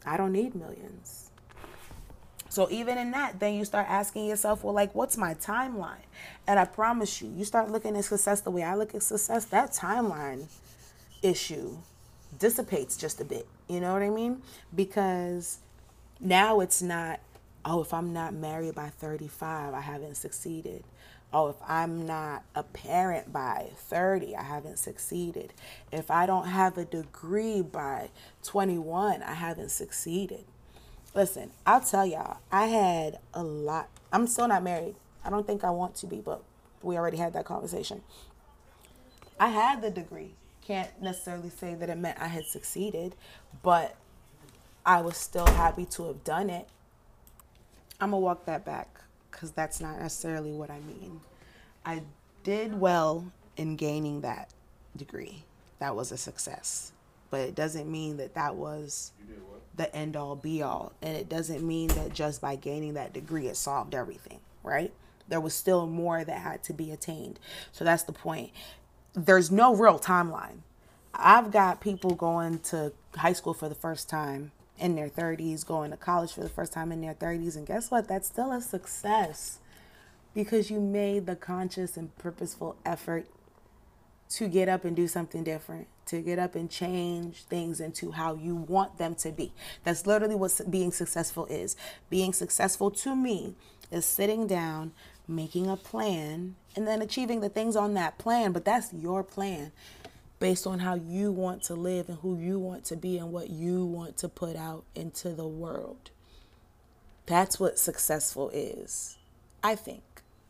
I 0.04 0.18
don't 0.18 0.32
need 0.32 0.54
millions. 0.54 1.30
So 2.54 2.70
even 2.70 2.98
in 2.98 3.10
that, 3.10 3.40
then 3.40 3.54
you 3.54 3.64
start 3.64 3.86
asking 3.88 4.26
yourself, 4.26 4.62
well, 4.62 4.74
like, 4.74 4.94
what's 4.94 5.16
my 5.16 5.34
timeline? 5.34 6.06
And 6.46 6.56
I 6.56 6.66
promise 6.66 7.20
you, 7.20 7.28
you 7.34 7.44
start 7.44 7.68
looking 7.70 7.96
at 7.96 8.04
success 8.04 8.42
the 8.42 8.52
way 8.52 8.62
I 8.62 8.76
look 8.76 8.94
at 8.94 9.02
success, 9.02 9.46
that 9.46 9.72
timeline 9.72 10.46
issue 11.20 11.78
dissipates 12.38 12.96
just 12.96 13.20
a 13.20 13.24
bit. 13.24 13.48
You 13.68 13.80
know 13.80 13.92
what 13.92 14.02
I 14.02 14.10
mean? 14.10 14.42
Because 14.74 15.58
now 16.20 16.60
it's 16.60 16.82
not, 16.82 17.20
oh, 17.64 17.80
if 17.80 17.94
I'm 17.94 18.12
not 18.12 18.34
married 18.34 18.74
by 18.74 18.90
35, 18.90 19.74
I 19.74 19.80
haven't 19.80 20.16
succeeded. 20.16 20.84
Oh, 21.32 21.48
if 21.48 21.56
I'm 21.66 22.06
not 22.06 22.44
a 22.54 22.62
parent 22.62 23.32
by 23.32 23.70
30, 23.76 24.36
I 24.36 24.42
haven't 24.42 24.78
succeeded. 24.78 25.52
If 25.90 26.10
I 26.10 26.26
don't 26.26 26.46
have 26.46 26.78
a 26.78 26.84
degree 26.84 27.60
by 27.60 28.10
21, 28.44 29.22
I 29.22 29.34
haven't 29.34 29.70
succeeded. 29.70 30.44
Listen, 31.14 31.50
I'll 31.66 31.80
tell 31.80 32.06
y'all, 32.06 32.38
I 32.52 32.66
had 32.66 33.18
a 33.32 33.42
lot. 33.42 33.88
I'm 34.12 34.26
still 34.26 34.46
not 34.46 34.62
married. 34.62 34.94
I 35.24 35.30
don't 35.30 35.46
think 35.46 35.64
I 35.64 35.70
want 35.70 35.96
to 35.96 36.06
be, 36.06 36.16
but 36.16 36.42
we 36.82 36.96
already 36.96 37.16
had 37.16 37.32
that 37.32 37.46
conversation. 37.46 38.02
I 39.40 39.48
had 39.48 39.82
the 39.82 39.90
degree 39.90 40.34
can't 40.66 41.02
necessarily 41.02 41.50
say 41.50 41.74
that 41.74 41.90
it 41.90 41.98
meant 41.98 42.18
I 42.20 42.28
had 42.28 42.46
succeeded, 42.46 43.14
but 43.62 43.96
I 44.84 45.00
was 45.02 45.16
still 45.16 45.46
happy 45.46 45.84
to 45.86 46.06
have 46.06 46.24
done 46.24 46.50
it. 46.50 46.68
I'm 48.00 48.10
gonna 48.10 48.20
walk 48.20 48.46
that 48.46 48.64
back 48.64 49.00
because 49.30 49.52
that's 49.52 49.80
not 49.80 50.00
necessarily 50.00 50.52
what 50.52 50.70
I 50.70 50.80
mean. 50.80 51.20
I 51.84 52.02
did 52.42 52.78
well 52.78 53.32
in 53.56 53.76
gaining 53.76 54.22
that 54.22 54.50
degree. 54.96 55.44
That 55.78 55.96
was 55.96 56.12
a 56.12 56.16
success, 56.16 56.92
but 57.30 57.40
it 57.40 57.54
doesn't 57.54 57.90
mean 57.90 58.16
that 58.16 58.34
that 58.34 58.56
was 58.56 59.12
the 59.76 59.94
end 59.94 60.16
all 60.16 60.36
be 60.36 60.62
all. 60.62 60.92
And 61.02 61.16
it 61.16 61.28
doesn't 61.28 61.66
mean 61.66 61.88
that 61.88 62.12
just 62.12 62.40
by 62.40 62.56
gaining 62.56 62.94
that 62.94 63.12
degree, 63.12 63.48
it 63.48 63.56
solved 63.56 63.94
everything, 63.94 64.40
right? 64.62 64.92
There 65.28 65.40
was 65.40 65.54
still 65.54 65.86
more 65.86 66.24
that 66.24 66.38
had 66.38 66.62
to 66.64 66.72
be 66.72 66.90
attained. 66.90 67.40
So 67.72 67.84
that's 67.84 68.02
the 68.02 68.12
point 68.12 68.52
there's 69.14 69.50
no 69.50 69.74
real 69.74 69.98
timeline. 69.98 70.58
I've 71.14 71.50
got 71.50 71.80
people 71.80 72.14
going 72.14 72.58
to 72.60 72.92
high 73.16 73.32
school 73.32 73.54
for 73.54 73.68
the 73.68 73.74
first 73.74 74.08
time 74.08 74.52
in 74.78 74.96
their 74.96 75.08
30s, 75.08 75.64
going 75.64 75.92
to 75.92 75.96
college 75.96 76.32
for 76.32 76.40
the 76.40 76.48
first 76.48 76.72
time 76.72 76.90
in 76.90 77.00
their 77.00 77.14
30s, 77.14 77.56
and 77.56 77.66
guess 77.66 77.90
what? 77.90 78.08
That's 78.08 78.26
still 78.26 78.50
a 78.50 78.60
success 78.60 79.60
because 80.34 80.70
you 80.70 80.80
made 80.80 81.26
the 81.26 81.36
conscious 81.36 81.96
and 81.96 82.16
purposeful 82.18 82.76
effort 82.84 83.26
to 84.30 84.48
get 84.48 84.68
up 84.68 84.84
and 84.84 84.96
do 84.96 85.06
something 85.06 85.44
different, 85.44 85.86
to 86.06 86.20
get 86.20 86.40
up 86.40 86.56
and 86.56 86.68
change 86.68 87.44
things 87.44 87.78
into 87.78 88.10
how 88.10 88.34
you 88.34 88.56
want 88.56 88.98
them 88.98 89.14
to 89.14 89.30
be. 89.30 89.52
That's 89.84 90.06
literally 90.06 90.34
what 90.34 90.60
being 90.68 90.90
successful 90.90 91.46
is. 91.46 91.76
Being 92.10 92.32
successful 92.32 92.90
to 92.90 93.14
me 93.14 93.54
is 93.92 94.04
sitting 94.04 94.48
down, 94.48 94.90
making 95.26 95.68
a 95.68 95.76
plan, 95.76 96.56
and 96.76 96.86
then 96.86 97.02
achieving 97.02 97.40
the 97.40 97.48
things 97.48 97.76
on 97.76 97.94
that 97.94 98.18
plan. 98.18 98.52
But 98.52 98.64
that's 98.64 98.92
your 98.92 99.22
plan 99.22 99.72
based 100.40 100.66
on 100.66 100.80
how 100.80 100.94
you 100.94 101.32
want 101.32 101.62
to 101.62 101.74
live 101.74 102.08
and 102.08 102.18
who 102.18 102.38
you 102.38 102.58
want 102.58 102.84
to 102.84 102.96
be 102.96 103.16
and 103.16 103.32
what 103.32 103.50
you 103.50 103.84
want 103.84 104.16
to 104.18 104.28
put 104.28 104.56
out 104.56 104.84
into 104.94 105.30
the 105.30 105.46
world. 105.46 106.10
That's 107.26 107.58
what 107.58 107.78
successful 107.78 108.50
is. 108.52 109.16
I 109.62 109.74
think. 109.74 110.02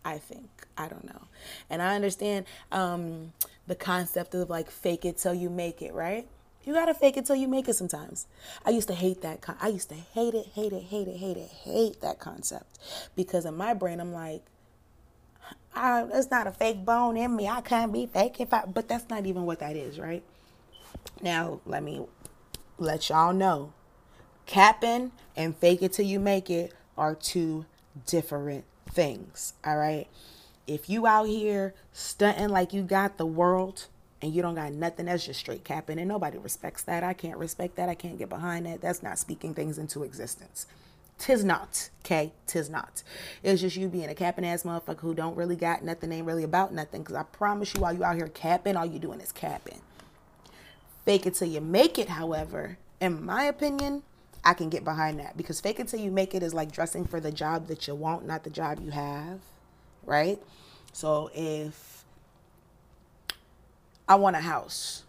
I 0.04 0.18
think. 0.18 0.48
I 0.76 0.88
don't 0.88 1.04
know. 1.04 1.28
And 1.70 1.80
I 1.80 1.94
understand 1.94 2.46
um, 2.72 3.32
the 3.66 3.76
concept 3.76 4.34
of 4.34 4.50
like 4.50 4.70
fake 4.70 5.04
it 5.04 5.18
till 5.18 5.34
you 5.34 5.48
make 5.48 5.80
it, 5.80 5.94
right? 5.94 6.26
You 6.64 6.72
gotta 6.72 6.94
fake 6.94 7.16
it 7.16 7.26
till 7.26 7.36
you 7.36 7.46
make 7.46 7.68
it 7.68 7.74
sometimes. 7.74 8.26
I 8.64 8.70
used 8.70 8.88
to 8.88 8.94
hate 8.94 9.20
that. 9.22 9.42
Con- 9.42 9.56
I 9.60 9.68
used 9.68 9.90
to 9.90 9.94
hate 9.94 10.34
it, 10.34 10.46
hate 10.54 10.72
it, 10.72 10.82
hate 10.84 11.08
it, 11.08 11.18
hate 11.18 11.36
it, 11.36 11.50
hate 11.62 12.00
that 12.00 12.18
concept. 12.18 12.78
Because 13.14 13.44
in 13.44 13.54
my 13.54 13.74
brain, 13.74 14.00
I'm 14.00 14.12
like, 14.12 14.42
I, 15.74 16.06
it's 16.12 16.30
not 16.30 16.46
a 16.46 16.52
fake 16.52 16.84
bone 16.84 17.16
in 17.16 17.34
me. 17.34 17.48
I 17.48 17.60
can't 17.60 17.92
be 17.92 18.06
fake 18.06 18.40
if 18.40 18.52
I, 18.52 18.64
but 18.66 18.88
that's 18.88 19.08
not 19.08 19.26
even 19.26 19.44
what 19.44 19.58
that 19.60 19.76
is, 19.76 19.98
right? 19.98 20.22
Now, 21.20 21.60
let 21.66 21.82
me 21.82 22.06
let 22.78 23.08
y'all 23.08 23.32
know 23.32 23.72
capping 24.46 25.12
and 25.36 25.56
fake 25.56 25.82
it 25.82 25.92
till 25.92 26.06
you 26.06 26.20
make 26.20 26.50
it 26.50 26.72
are 26.96 27.14
two 27.14 27.66
different 28.06 28.64
things, 28.90 29.54
all 29.64 29.76
right? 29.76 30.06
If 30.66 30.88
you 30.88 31.06
out 31.06 31.24
here 31.28 31.74
stunting 31.92 32.48
like 32.48 32.72
you 32.72 32.82
got 32.82 33.18
the 33.18 33.26
world 33.26 33.86
and 34.22 34.34
you 34.34 34.42
don't 34.42 34.54
got 34.54 34.72
nothing, 34.72 35.06
that's 35.06 35.26
just 35.26 35.40
straight 35.40 35.64
capping, 35.64 35.98
and 35.98 36.08
nobody 36.08 36.38
respects 36.38 36.82
that. 36.84 37.02
I 37.02 37.12
can't 37.12 37.36
respect 37.36 37.76
that. 37.76 37.88
I 37.88 37.94
can't 37.94 38.16
get 38.18 38.28
behind 38.28 38.64
that. 38.66 38.80
That's 38.80 39.02
not 39.02 39.18
speaking 39.18 39.54
things 39.54 39.76
into 39.76 40.02
existence. 40.02 40.66
Tis 41.18 41.44
not, 41.44 41.90
okay? 42.04 42.32
Tis 42.46 42.68
not. 42.68 43.02
It's 43.42 43.60
just 43.60 43.76
you 43.76 43.88
being 43.88 44.08
a 44.08 44.14
capping 44.14 44.44
ass 44.44 44.64
motherfucker 44.64 45.00
who 45.00 45.14
don't 45.14 45.36
really 45.36 45.56
got 45.56 45.82
nothing, 45.84 46.12
ain't 46.12 46.26
really 46.26 46.42
about 46.42 46.74
nothing. 46.74 47.02
Because 47.02 47.16
I 47.16 47.22
promise 47.22 47.72
you, 47.74 47.80
while 47.80 47.92
you 47.92 48.04
out 48.04 48.16
here 48.16 48.28
capping, 48.28 48.76
all 48.76 48.84
you 48.84 48.98
doing 48.98 49.20
is 49.20 49.32
capping. 49.32 49.80
Fake 51.04 51.26
it 51.26 51.34
till 51.34 51.48
you 51.48 51.60
make 51.60 51.98
it, 51.98 52.08
however, 52.08 52.78
in 53.00 53.24
my 53.24 53.44
opinion, 53.44 54.02
I 54.44 54.54
can 54.54 54.68
get 54.68 54.84
behind 54.84 55.18
that. 55.20 55.36
Because 55.36 55.60
fake 55.60 55.80
it 55.80 55.88
till 55.88 56.00
you 56.00 56.10
make 56.10 56.34
it 56.34 56.42
is 56.42 56.52
like 56.52 56.72
dressing 56.72 57.06
for 57.06 57.20
the 57.20 57.32
job 57.32 57.68
that 57.68 57.86
you 57.86 57.94
want, 57.94 58.26
not 58.26 58.44
the 58.44 58.50
job 58.50 58.80
you 58.82 58.90
have, 58.90 59.40
right? 60.04 60.42
So 60.92 61.30
if 61.34 62.04
I 64.08 64.16
want 64.16 64.36
a 64.36 64.40
house, 64.40 65.04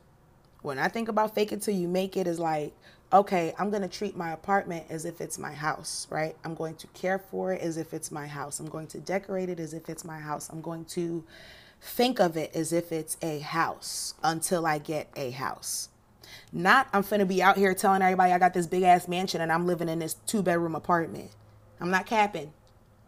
when 0.62 0.80
I 0.80 0.88
think 0.88 1.10
about 1.10 1.36
fake 1.36 1.52
it 1.52 1.62
till 1.62 1.76
you 1.76 1.88
make 1.88 2.16
it, 2.16 2.28
is 2.28 2.40
like, 2.40 2.74
okay, 3.16 3.56
I'm 3.58 3.70
going 3.70 3.82
to 3.82 3.88
treat 3.88 4.18
my 4.18 4.32
apartment 4.32 4.86
as 4.90 5.06
if 5.06 5.22
it's 5.22 5.40
my 5.40 5.54
house, 5.54 6.06
right? 6.10 6.36
I'm 6.44 6.54
going 6.54 6.76
to 6.76 6.88
care 6.88 7.18
for 7.18 7.54
it 7.54 7.62
as 7.62 7.78
if 7.78 7.94
it's 7.94 8.12
my 8.12 8.28
house. 8.28 8.60
I'm 8.60 8.68
going 8.68 8.88
to 8.88 9.00
decorate 9.00 9.50
it 9.50 9.60
as 9.60 9.74
if 9.74 9.90
it's 9.90 10.04
my 10.04 10.20
house. 10.20 10.50
I'm 10.50 10.62
going 10.62 10.86
to 10.86 11.24
think 11.82 12.20
of 12.20 12.36
it 12.36 12.54
as 12.54 12.74
if 12.74 12.92
it's 12.92 13.16
a 13.22 13.40
house 13.40 14.16
until 14.22 14.66
I 14.66 14.80
get 14.80 15.10
a 15.16 15.32
house. 15.32 15.90
Not 16.52 16.88
I'm 16.94 17.04
finna 17.04 17.28
be 17.28 17.42
out 17.42 17.58
here 17.58 17.74
telling 17.74 18.02
everybody 18.02 18.34
I 18.34 18.40
got 18.40 18.54
this 18.54 18.68
big 18.68 18.84
ass 18.84 19.08
mansion 19.08 19.42
and 19.42 19.52
I'm 19.52 19.66
living 19.66 19.88
in 19.88 20.00
this 20.00 20.16
two 20.26 20.44
bedroom 20.44 20.76
apartment. 20.76 21.32
I'm 21.80 21.92
not 21.92 22.06
capping. 22.06 22.52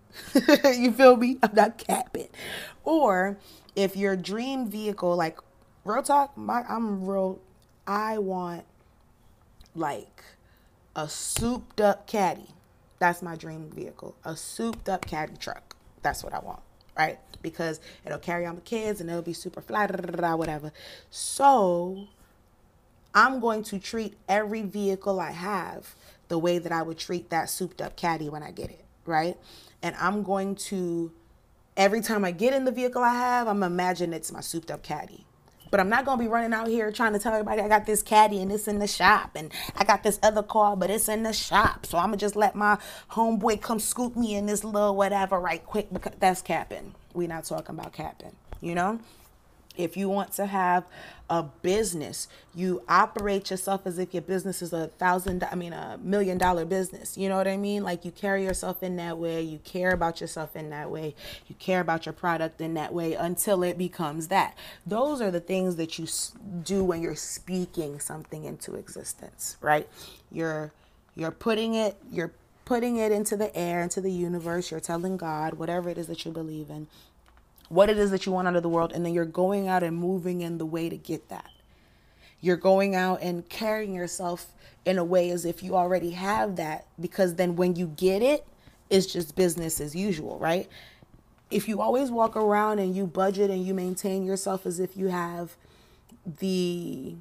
you 0.63 0.91
feel 0.91 1.17
me? 1.17 1.37
I'm 1.43 1.53
not 1.53 1.77
capping. 1.77 2.29
Or 2.83 3.37
if 3.75 3.97
your 3.97 4.15
dream 4.15 4.69
vehicle, 4.69 5.15
like 5.15 5.39
real 5.83 6.03
talk, 6.03 6.37
my 6.37 6.63
I'm 6.69 7.05
real 7.05 7.39
I 7.85 8.17
want 8.19 8.65
like 9.77 10.23
a 10.95 11.07
souped 11.07 11.79
up 11.79 12.07
caddy. 12.07 12.49
That's 12.99 13.21
my 13.21 13.35
dream 13.35 13.69
vehicle. 13.69 14.15
A 14.25 14.35
souped 14.35 14.89
up 14.89 15.05
caddy 15.05 15.37
truck. 15.37 15.75
That's 16.01 16.23
what 16.23 16.33
I 16.33 16.39
want, 16.39 16.61
right? 16.97 17.19
Because 17.41 17.79
it'll 18.05 18.17
carry 18.17 18.45
all 18.45 18.53
my 18.53 18.59
kids 18.61 18.99
and 19.01 19.09
it'll 19.09 19.21
be 19.21 19.33
super 19.33 19.61
fly, 19.61 19.85
whatever. 19.85 20.71
So 21.11 22.07
I'm 23.13 23.39
going 23.39 23.63
to 23.63 23.79
treat 23.79 24.15
every 24.27 24.63
vehicle 24.63 25.19
I 25.19 25.31
have 25.31 25.95
the 26.27 26.37
way 26.37 26.57
that 26.57 26.71
I 26.71 26.81
would 26.81 26.97
treat 26.97 27.29
that 27.29 27.49
souped 27.49 27.81
up 27.81 27.95
caddy 27.95 28.29
when 28.29 28.43
I 28.43 28.51
get 28.51 28.69
it, 28.69 28.83
right? 29.05 29.37
And 29.81 29.95
I'm 29.99 30.23
going 30.23 30.55
to, 30.55 31.11
every 31.75 32.01
time 32.01 32.25
I 32.25 32.31
get 32.31 32.53
in 32.53 32.65
the 32.65 32.71
vehicle 32.71 33.03
I 33.03 33.13
have, 33.13 33.47
I'm 33.47 33.63
imagine 33.63 34.13
it's 34.13 34.31
my 34.31 34.41
souped 34.41 34.71
up 34.71 34.83
caddy. 34.83 35.25
But 35.69 35.79
I'm 35.79 35.89
not 35.89 36.05
gonna 36.05 36.21
be 36.21 36.27
running 36.27 36.53
out 36.53 36.67
here 36.67 36.91
trying 36.91 37.13
to 37.13 37.19
tell 37.19 37.33
everybody 37.33 37.61
I 37.61 37.67
got 37.67 37.85
this 37.85 38.01
caddy 38.01 38.41
and 38.41 38.51
it's 38.51 38.67
in 38.67 38.79
the 38.79 38.87
shop, 38.87 39.31
and 39.35 39.51
I 39.75 39.83
got 39.83 40.03
this 40.03 40.19
other 40.23 40.43
car, 40.43 40.75
but 40.75 40.89
it's 40.89 41.09
in 41.09 41.23
the 41.23 41.33
shop. 41.33 41.85
So 41.85 41.97
I'm 41.97 42.07
gonna 42.07 42.17
just 42.17 42.35
let 42.35 42.55
my 42.55 42.77
homeboy 43.11 43.61
come 43.61 43.79
scoop 43.79 44.15
me 44.15 44.35
in 44.35 44.45
this 44.45 44.63
little 44.63 44.95
whatever 44.95 45.39
right 45.39 45.65
quick 45.65 45.91
because 45.91 46.13
that's 46.19 46.41
capping. 46.41 46.93
We're 47.13 47.27
not 47.27 47.45
talking 47.45 47.77
about 47.77 47.93
capping, 47.93 48.35
you 48.61 48.75
know? 48.75 48.99
If 49.77 49.95
you 49.95 50.09
want 50.09 50.33
to 50.33 50.45
have 50.45 50.85
a 51.29 51.43
business, 51.43 52.27
you 52.55 52.81
operate 52.87 53.51
yourself 53.51 53.85
as 53.85 53.99
if 53.99 54.13
your 54.13 54.21
business 54.21 54.61
is 54.61 54.71
a 54.71 54.87
thousand, 54.87 55.43
I 55.51 55.55
mean, 55.55 55.73
a 55.73 55.99
million 56.01 56.37
dollar 56.37 56.65
business. 56.65 57.17
You 57.17 57.29
know 57.29 57.35
what 57.35 57.47
I 57.47 57.57
mean? 57.57 57.83
Like 57.83 58.05
you 58.05 58.11
carry 58.11 58.43
yourself 58.43 58.81
in 58.81 58.95
that 58.97 59.17
way, 59.17 59.41
you 59.41 59.59
care 59.59 59.91
about 59.91 60.21
yourself 60.21 60.55
in 60.55 60.69
that 60.69 60.89
way, 60.89 61.15
you 61.47 61.55
care 61.55 61.81
about 61.81 62.05
your 62.05 62.13
product 62.13 62.61
in 62.61 62.73
that 62.75 62.93
way 62.93 63.13
until 63.13 63.63
it 63.63 63.77
becomes 63.77 64.29
that. 64.29 64.57
Those 64.85 65.21
are 65.21 65.31
the 65.31 65.41
things 65.41 65.75
that 65.75 65.99
you 65.99 66.07
do 66.63 66.83
when 66.83 67.01
you're 67.01 67.15
speaking 67.15 67.99
something 67.99 68.45
into 68.45 68.75
existence, 68.75 69.57
right? 69.61 69.87
You're 70.31 70.71
you're 71.15 71.31
putting 71.31 71.73
it, 71.73 71.97
you're 72.11 72.31
putting 72.63 72.97
it 72.97 73.11
into 73.11 73.35
the 73.35 73.55
air, 73.57 73.81
into 73.81 73.99
the 73.99 74.11
universe. 74.11 74.69
You're 74.71 74.79
telling 74.79 75.17
God, 75.17 75.55
whatever 75.55 75.89
it 75.89 75.97
is 75.97 76.07
that 76.07 76.25
you 76.25 76.31
believe 76.31 76.69
in, 76.69 76.87
what 77.69 77.89
it 77.89 77.97
is 77.97 78.11
that 78.11 78.25
you 78.25 78.31
want 78.31 78.47
out 78.47 78.55
of 78.55 78.63
the 78.63 78.69
world, 78.69 78.91
and 78.93 79.05
then 79.05 79.13
you're 79.13 79.25
going 79.25 79.67
out 79.67 79.83
and 79.83 79.97
moving 79.97 80.41
in 80.41 80.57
the 80.57 80.65
way 80.65 80.89
to 80.89 80.97
get 80.97 81.29
that. 81.29 81.51
You're 82.39 82.57
going 82.57 82.95
out 82.95 83.21
and 83.21 83.47
carrying 83.49 83.93
yourself 83.93 84.53
in 84.85 84.97
a 84.97 85.03
way 85.03 85.29
as 85.31 85.43
if 85.43 85.63
you 85.63 85.75
already 85.75 86.11
have 86.11 86.55
that, 86.55 86.85
because 86.99 87.35
then 87.35 87.55
when 87.55 87.75
you 87.75 87.87
get 87.97 88.21
it, 88.21 88.45
it's 88.89 89.05
just 89.05 89.35
business 89.35 89.81
as 89.81 89.95
usual, 89.95 90.37
right? 90.39 90.69
If 91.49 91.67
you 91.67 91.81
always 91.81 92.11
walk 92.11 92.35
around 92.35 92.79
and 92.79 92.95
you 92.95 93.07
budget 93.07 93.49
and 93.49 93.65
you 93.65 93.73
maintain 93.73 94.25
yourself 94.25 94.65
as 94.65 94.79
if 94.79 94.95
you 94.95 95.07
have 95.07 95.55
the 96.39 97.15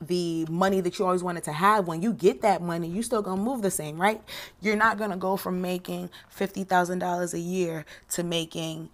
the 0.00 0.46
money 0.48 0.80
that 0.80 0.98
you 0.98 1.04
always 1.04 1.24
wanted 1.24 1.42
to 1.42 1.52
have 1.52 1.88
when 1.88 2.02
you 2.02 2.12
get 2.12 2.40
that 2.40 2.62
money 2.62 2.86
you 2.86 3.02
still 3.02 3.20
gonna 3.20 3.42
move 3.42 3.62
the 3.62 3.70
same 3.70 4.00
right 4.00 4.22
you're 4.60 4.76
not 4.76 4.96
gonna 4.96 5.16
go 5.16 5.36
from 5.36 5.60
making 5.60 6.08
$50000 6.36 7.34
a 7.34 7.38
year 7.38 7.84
to 8.08 8.22
making 8.22 8.88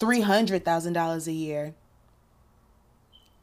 $300000 0.00 1.26
a 1.26 1.32
year 1.32 1.74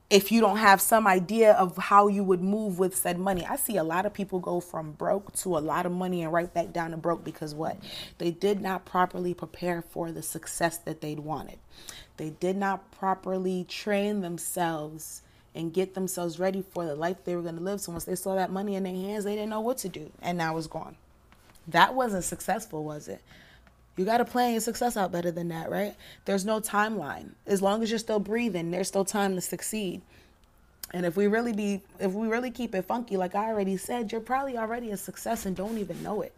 if 0.09 0.31
you 0.31 0.39
don't 0.39 0.57
have 0.57 0.79
some 0.79 1.05
idea 1.05 1.51
of 1.53 1.75
how 1.75 2.07
you 2.07 2.23
would 2.23 2.41
move 2.41 2.79
with 2.79 2.95
said 2.95 3.19
money. 3.19 3.45
I 3.45 3.57
see 3.57 3.75
a 3.75 3.83
lot 3.83 4.05
of 4.05 4.13
people 4.13 4.39
go 4.39 4.61
from 4.61 4.93
broke 4.93 5.33
to 5.37 5.57
a 5.57 5.59
lot 5.59 5.85
of 5.85 5.91
money 5.91 6.23
and 6.23 6.31
right 6.31 6.53
back 6.53 6.71
down 6.71 6.91
to 6.91 6.97
broke 6.97 7.25
because 7.25 7.53
what? 7.53 7.77
They 8.17 8.31
did 8.31 8.61
not 8.61 8.85
properly 8.85 9.33
prepare 9.33 9.81
for 9.81 10.11
the 10.11 10.23
success 10.23 10.77
that 10.79 11.01
they'd 11.01 11.19
wanted. 11.19 11.59
They 12.15 12.29
did 12.29 12.55
not 12.55 12.89
properly 12.91 13.65
train 13.65 14.21
themselves 14.21 15.23
and 15.53 15.73
get 15.73 15.93
themselves 15.93 16.39
ready 16.39 16.61
for 16.61 16.85
the 16.85 16.95
life 16.95 17.17
they 17.25 17.35
were 17.35 17.41
going 17.41 17.57
to 17.57 17.63
live. 17.63 17.81
So 17.81 17.91
once 17.91 18.05
they 18.05 18.15
saw 18.15 18.35
that 18.35 18.51
money 18.51 18.75
in 18.75 18.83
their 18.83 18.93
hands, 18.93 19.25
they 19.25 19.35
didn't 19.35 19.49
know 19.49 19.59
what 19.59 19.79
to 19.79 19.89
do. 19.89 20.11
And 20.21 20.37
now 20.37 20.57
it's 20.57 20.67
gone. 20.67 20.95
That 21.67 21.95
wasn't 21.95 22.23
successful, 22.23 22.83
was 22.83 23.09
it? 23.09 23.21
You 23.97 24.05
got 24.05 24.19
to 24.19 24.25
plan 24.25 24.51
your 24.51 24.61
success 24.61 24.95
out 24.95 25.11
better 25.11 25.31
than 25.31 25.47
that, 25.47 25.71
right? 25.71 25.95
There's 26.25 26.45
no 26.45 26.61
timeline. 26.61 27.31
As 27.47 27.63
long 27.63 27.81
as 27.81 27.89
you're 27.89 27.97
still 27.97 28.19
breathing, 28.19 28.69
there's 28.69 28.87
still 28.87 29.03
time 29.03 29.33
to 29.33 29.41
succeed. 29.41 30.01
And 30.93 31.03
if 31.05 31.17
we 31.17 31.25
really 31.25 31.51
be 31.51 31.81
if 31.99 32.13
we 32.13 32.27
really 32.27 32.51
keep 32.51 32.73
it 32.75 32.85
funky 32.85 33.17
like 33.17 33.33
I 33.33 33.47
already 33.47 33.75
said, 33.75 34.11
you're 34.11 34.21
probably 34.21 34.55
already 34.55 34.91
a 34.91 34.97
success 34.97 35.45
and 35.47 35.55
don't 35.55 35.79
even 35.79 36.01
know 36.03 36.21
it. 36.21 36.33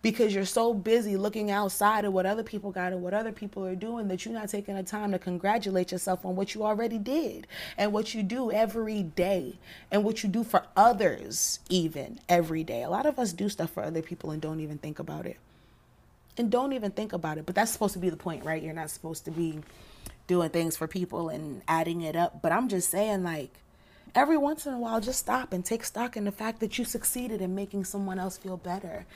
Because 0.00 0.34
you're 0.34 0.44
so 0.44 0.74
busy 0.74 1.16
looking 1.16 1.50
outside 1.50 2.04
of 2.04 2.12
what 2.12 2.24
other 2.24 2.42
people 2.42 2.70
got 2.70 2.92
and 2.92 3.02
what 3.02 3.14
other 3.14 3.30
people 3.30 3.64
are 3.64 3.76
doing 3.76 4.08
that 4.08 4.24
you're 4.24 4.34
not 4.34 4.48
taking 4.48 4.74
the 4.74 4.82
time 4.82 5.12
to 5.12 5.18
congratulate 5.18 5.92
yourself 5.92 6.24
on 6.24 6.34
what 6.34 6.54
you 6.54 6.64
already 6.64 6.98
did 6.98 7.46
and 7.76 7.92
what 7.92 8.14
you 8.14 8.22
do 8.22 8.50
every 8.50 9.02
day 9.02 9.58
and 9.90 10.02
what 10.02 10.22
you 10.22 10.28
do 10.28 10.42
for 10.42 10.64
others 10.76 11.60
even 11.68 12.18
every 12.28 12.64
day. 12.64 12.82
A 12.82 12.90
lot 12.90 13.06
of 13.06 13.18
us 13.18 13.32
do 13.32 13.48
stuff 13.48 13.70
for 13.70 13.82
other 13.82 14.02
people 14.02 14.30
and 14.30 14.40
don't 14.40 14.60
even 14.60 14.78
think 14.78 14.98
about 14.98 15.26
it 15.26 15.36
and 16.36 16.50
don't 16.50 16.72
even 16.72 16.90
think 16.90 17.12
about 17.12 17.38
it. 17.38 17.46
But 17.46 17.54
that's 17.54 17.70
supposed 17.70 17.94
to 17.94 17.98
be 17.98 18.10
the 18.10 18.16
point, 18.16 18.44
right? 18.44 18.62
You're 18.62 18.74
not 18.74 18.90
supposed 18.90 19.24
to 19.26 19.30
be 19.30 19.60
doing 20.26 20.50
things 20.50 20.76
for 20.76 20.86
people 20.86 21.28
and 21.28 21.62
adding 21.68 22.02
it 22.02 22.16
up. 22.16 22.42
But 22.42 22.52
I'm 22.52 22.68
just 22.68 22.90
saying, 22.90 23.22
like, 23.22 23.50
every 24.14 24.36
once 24.36 24.66
in 24.66 24.72
a 24.72 24.78
while, 24.78 25.00
just 25.00 25.18
stop 25.20 25.52
and 25.52 25.64
take 25.64 25.84
stock 25.84 26.16
in 26.16 26.24
the 26.24 26.32
fact 26.32 26.60
that 26.60 26.78
you 26.78 26.84
succeeded 26.84 27.40
in 27.40 27.54
making 27.54 27.84
someone 27.84 28.18
else 28.18 28.38
feel 28.38 28.56
better. 28.56 29.06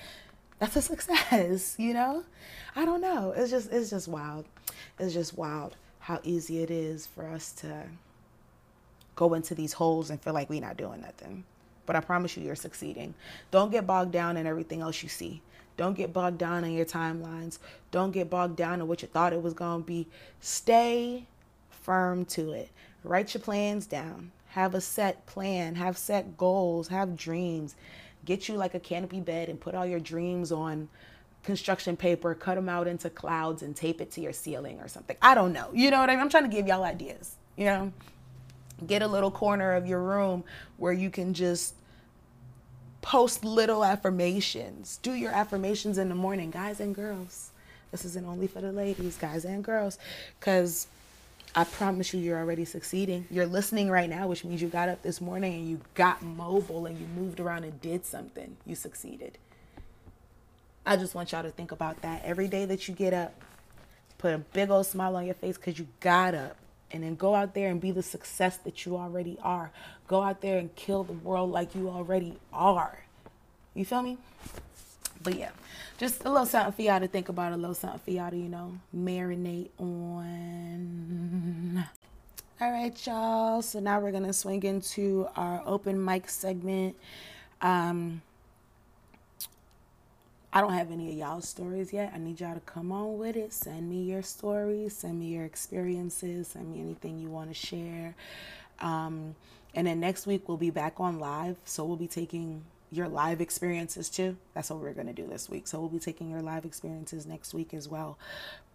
That's 0.58 0.76
a 0.76 0.82
success, 0.94 1.74
you 1.78 1.94
know? 1.94 2.24
I 2.74 2.84
don't 2.84 3.00
know. 3.00 3.32
It's 3.36 3.50
just 3.50 3.72
it's 3.72 3.90
just 3.90 4.08
wild. 4.08 4.46
It's 4.98 5.14
just 5.14 5.36
wild 5.36 5.76
how 6.00 6.20
easy 6.22 6.62
it 6.62 6.70
is 6.70 7.06
for 7.06 7.26
us 7.26 7.52
to 7.52 7.84
go 9.16 9.34
into 9.34 9.54
these 9.54 9.72
holes 9.72 10.10
and 10.10 10.20
feel 10.20 10.34
like 10.34 10.48
we're 10.48 10.60
not 10.60 10.76
doing 10.76 11.00
nothing. 11.00 11.44
But 11.84 11.96
I 11.96 12.00
promise 12.00 12.36
you, 12.36 12.44
you're 12.44 12.54
succeeding. 12.54 13.14
Don't 13.50 13.72
get 13.72 13.86
bogged 13.86 14.12
down 14.12 14.36
in 14.36 14.46
everything 14.46 14.82
else 14.82 15.02
you 15.02 15.08
see. 15.08 15.42
Don't 15.76 15.96
get 15.96 16.12
bogged 16.12 16.38
down 16.38 16.64
in 16.64 16.72
your 16.72 16.86
timelines. 16.86 17.58
Don't 17.90 18.12
get 18.12 18.30
bogged 18.30 18.56
down 18.56 18.80
in 18.80 18.88
what 18.88 19.02
you 19.02 19.08
thought 19.08 19.32
it 19.32 19.42
was 19.42 19.54
going 19.54 19.82
to 19.82 19.86
be. 19.86 20.06
Stay 20.40 21.26
firm 21.70 22.24
to 22.26 22.52
it. 22.52 22.70
Write 23.04 23.34
your 23.34 23.42
plans 23.42 23.86
down. 23.86 24.32
Have 24.48 24.74
a 24.74 24.80
set 24.80 25.26
plan. 25.26 25.74
Have 25.74 25.98
set 25.98 26.36
goals. 26.36 26.88
Have 26.88 27.16
dreams. 27.16 27.76
Get 28.24 28.48
you 28.48 28.56
like 28.56 28.74
a 28.74 28.80
canopy 28.80 29.20
bed 29.20 29.48
and 29.48 29.60
put 29.60 29.74
all 29.74 29.86
your 29.86 30.00
dreams 30.00 30.50
on 30.50 30.88
construction 31.46 31.96
paper, 31.96 32.34
cut 32.34 32.56
them 32.56 32.68
out 32.68 32.88
into 32.88 33.08
clouds 33.08 33.62
and 33.62 33.74
tape 33.74 34.00
it 34.00 34.10
to 34.10 34.20
your 34.20 34.32
ceiling 34.32 34.80
or 34.80 34.88
something. 34.88 35.16
I 35.22 35.34
don't 35.34 35.52
know. 35.52 35.68
You 35.72 35.90
know 35.90 36.00
what 36.00 36.10
I 36.10 36.14
mean? 36.14 36.22
I'm 36.22 36.28
trying 36.28 36.50
to 36.50 36.54
give 36.54 36.66
y'all 36.66 36.82
ideas. 36.82 37.36
You 37.56 37.66
know? 37.66 37.92
Get 38.86 39.00
a 39.00 39.06
little 39.06 39.30
corner 39.30 39.72
of 39.72 39.86
your 39.86 40.02
room 40.02 40.44
where 40.76 40.92
you 40.92 41.08
can 41.08 41.32
just 41.32 41.74
post 43.06 43.44
little 43.44 43.84
affirmations. 43.84 44.98
Do 45.00 45.12
your 45.12 45.30
affirmations 45.30 45.96
in 45.96 46.08
the 46.08 46.14
morning, 46.16 46.50
guys 46.50 46.80
and 46.80 46.92
girls. 46.92 47.52
This 47.92 48.04
isn't 48.04 48.26
only 48.26 48.48
for 48.48 48.60
the 48.60 48.72
ladies, 48.72 49.16
guys 49.16 49.44
and 49.44 49.62
girls, 49.62 49.96
because 50.40 50.88
I 51.54 51.62
promise 51.62 52.12
you, 52.12 52.18
you're 52.18 52.36
already 52.36 52.64
succeeding. 52.64 53.24
You're 53.30 53.46
listening 53.46 53.90
right 53.90 54.10
now, 54.10 54.26
which 54.26 54.44
means 54.44 54.60
you 54.60 54.66
got 54.66 54.88
up 54.88 55.02
this 55.02 55.20
morning 55.20 55.54
and 55.54 55.70
you 55.70 55.80
got 55.94 56.20
mobile 56.20 56.86
and 56.86 56.98
you 56.98 57.06
moved 57.14 57.38
around 57.38 57.62
and 57.62 57.80
did 57.80 58.04
something. 58.04 58.56
You 58.66 58.74
succeeded. 58.74 59.38
I 60.84 60.96
just 60.96 61.14
want 61.14 61.30
y'all 61.30 61.44
to 61.44 61.50
think 61.50 61.70
about 61.70 62.02
that 62.02 62.24
every 62.24 62.48
day 62.48 62.64
that 62.64 62.88
you 62.88 62.94
get 62.94 63.14
up. 63.14 63.40
Put 64.18 64.34
a 64.34 64.38
big 64.38 64.68
old 64.68 64.84
smile 64.84 65.14
on 65.14 65.26
your 65.26 65.36
face 65.36 65.56
because 65.56 65.78
you 65.78 65.86
got 66.00 66.34
up. 66.34 66.56
And 66.92 67.02
then 67.02 67.16
go 67.16 67.34
out 67.34 67.54
there 67.54 67.70
and 67.70 67.80
be 67.80 67.90
the 67.90 68.02
success 68.02 68.58
that 68.58 68.86
you 68.86 68.96
already 68.96 69.38
are. 69.42 69.72
Go 70.06 70.22
out 70.22 70.40
there 70.40 70.58
and 70.58 70.74
kill 70.76 71.02
the 71.02 71.12
world 71.12 71.50
like 71.50 71.74
you 71.74 71.88
already 71.88 72.34
are. 72.52 73.00
You 73.74 73.84
feel 73.84 74.02
me? 74.02 74.18
But 75.22 75.36
yeah, 75.36 75.50
just 75.98 76.24
a 76.24 76.30
little 76.30 76.46
something 76.46 76.72
for 76.72 76.82
y'all 76.82 77.00
to 77.00 77.08
think 77.08 77.28
about, 77.28 77.52
a 77.52 77.56
little 77.56 77.74
something 77.74 78.00
for 78.04 78.10
y'all 78.10 78.30
to, 78.30 78.36
you 78.36 78.48
know, 78.48 78.78
marinate 78.96 79.70
on. 79.78 81.84
All 82.60 82.70
right, 82.70 83.06
y'all. 83.06 83.62
So 83.62 83.80
now 83.80 84.00
we're 84.00 84.12
going 84.12 84.24
to 84.24 84.32
swing 84.32 84.62
into 84.62 85.28
our 85.36 85.62
open 85.66 86.02
mic 86.02 86.28
segment. 86.28 86.96
Um, 87.60 88.22
I 90.56 90.62
don't 90.62 90.72
have 90.72 90.90
any 90.90 91.10
of 91.10 91.18
y'all's 91.18 91.46
stories 91.46 91.92
yet. 91.92 92.12
I 92.14 92.18
need 92.18 92.40
y'all 92.40 92.54
to 92.54 92.60
come 92.60 92.90
on 92.90 93.18
with 93.18 93.36
it. 93.36 93.52
Send 93.52 93.90
me 93.90 94.04
your 94.04 94.22
stories, 94.22 94.96
send 94.96 95.20
me 95.20 95.26
your 95.26 95.44
experiences, 95.44 96.48
send 96.48 96.72
me 96.72 96.80
anything 96.80 97.18
you 97.18 97.28
want 97.28 97.50
to 97.50 97.54
share. 97.54 98.14
Um, 98.80 99.34
and 99.74 99.86
then 99.86 100.00
next 100.00 100.26
week 100.26 100.48
we'll 100.48 100.56
be 100.56 100.70
back 100.70 100.94
on 100.98 101.18
live. 101.18 101.58
So 101.66 101.84
we'll 101.84 101.98
be 101.98 102.08
taking 102.08 102.64
your 102.90 103.06
live 103.06 103.42
experiences 103.42 104.08
too. 104.08 104.38
That's 104.54 104.70
what 104.70 104.78
we're 104.78 104.94
going 104.94 105.08
to 105.08 105.12
do 105.12 105.26
this 105.26 105.50
week. 105.50 105.66
So 105.66 105.78
we'll 105.78 105.90
be 105.90 105.98
taking 105.98 106.30
your 106.30 106.40
live 106.40 106.64
experiences 106.64 107.26
next 107.26 107.52
week 107.52 107.74
as 107.74 107.86
well. 107.86 108.16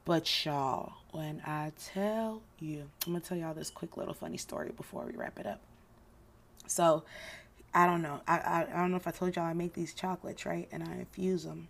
But 0.05 0.45
y'all, 0.45 0.93
when 1.09 1.41
I 1.47 1.71
tell 1.95 2.43
you, 2.59 2.89
I'm 3.07 3.13
going 3.13 3.23
to 3.23 3.27
tell 3.27 3.39
y'all 3.39 3.55
this 3.55 3.71
quick 3.71 3.97
little 3.97 4.13
funny 4.13 4.37
story 4.37 4.69
before 4.77 5.03
we 5.03 5.17
wrap 5.17 5.39
it 5.39 5.47
up. 5.47 5.61
So, 6.67 7.05
I 7.73 7.85
don't 7.85 8.01
know. 8.01 8.21
I, 8.27 8.37
I, 8.37 8.67
I 8.73 8.77
don't 8.77 8.91
know 8.91 8.97
if 8.97 9.07
I 9.07 9.11
told 9.11 9.35
y'all 9.35 9.45
I 9.45 9.53
make 9.53 9.73
these 9.73 9.93
chocolates, 9.93 10.45
right? 10.45 10.67
And 10.71 10.83
I 10.83 10.93
infuse 10.99 11.43
them. 11.43 11.67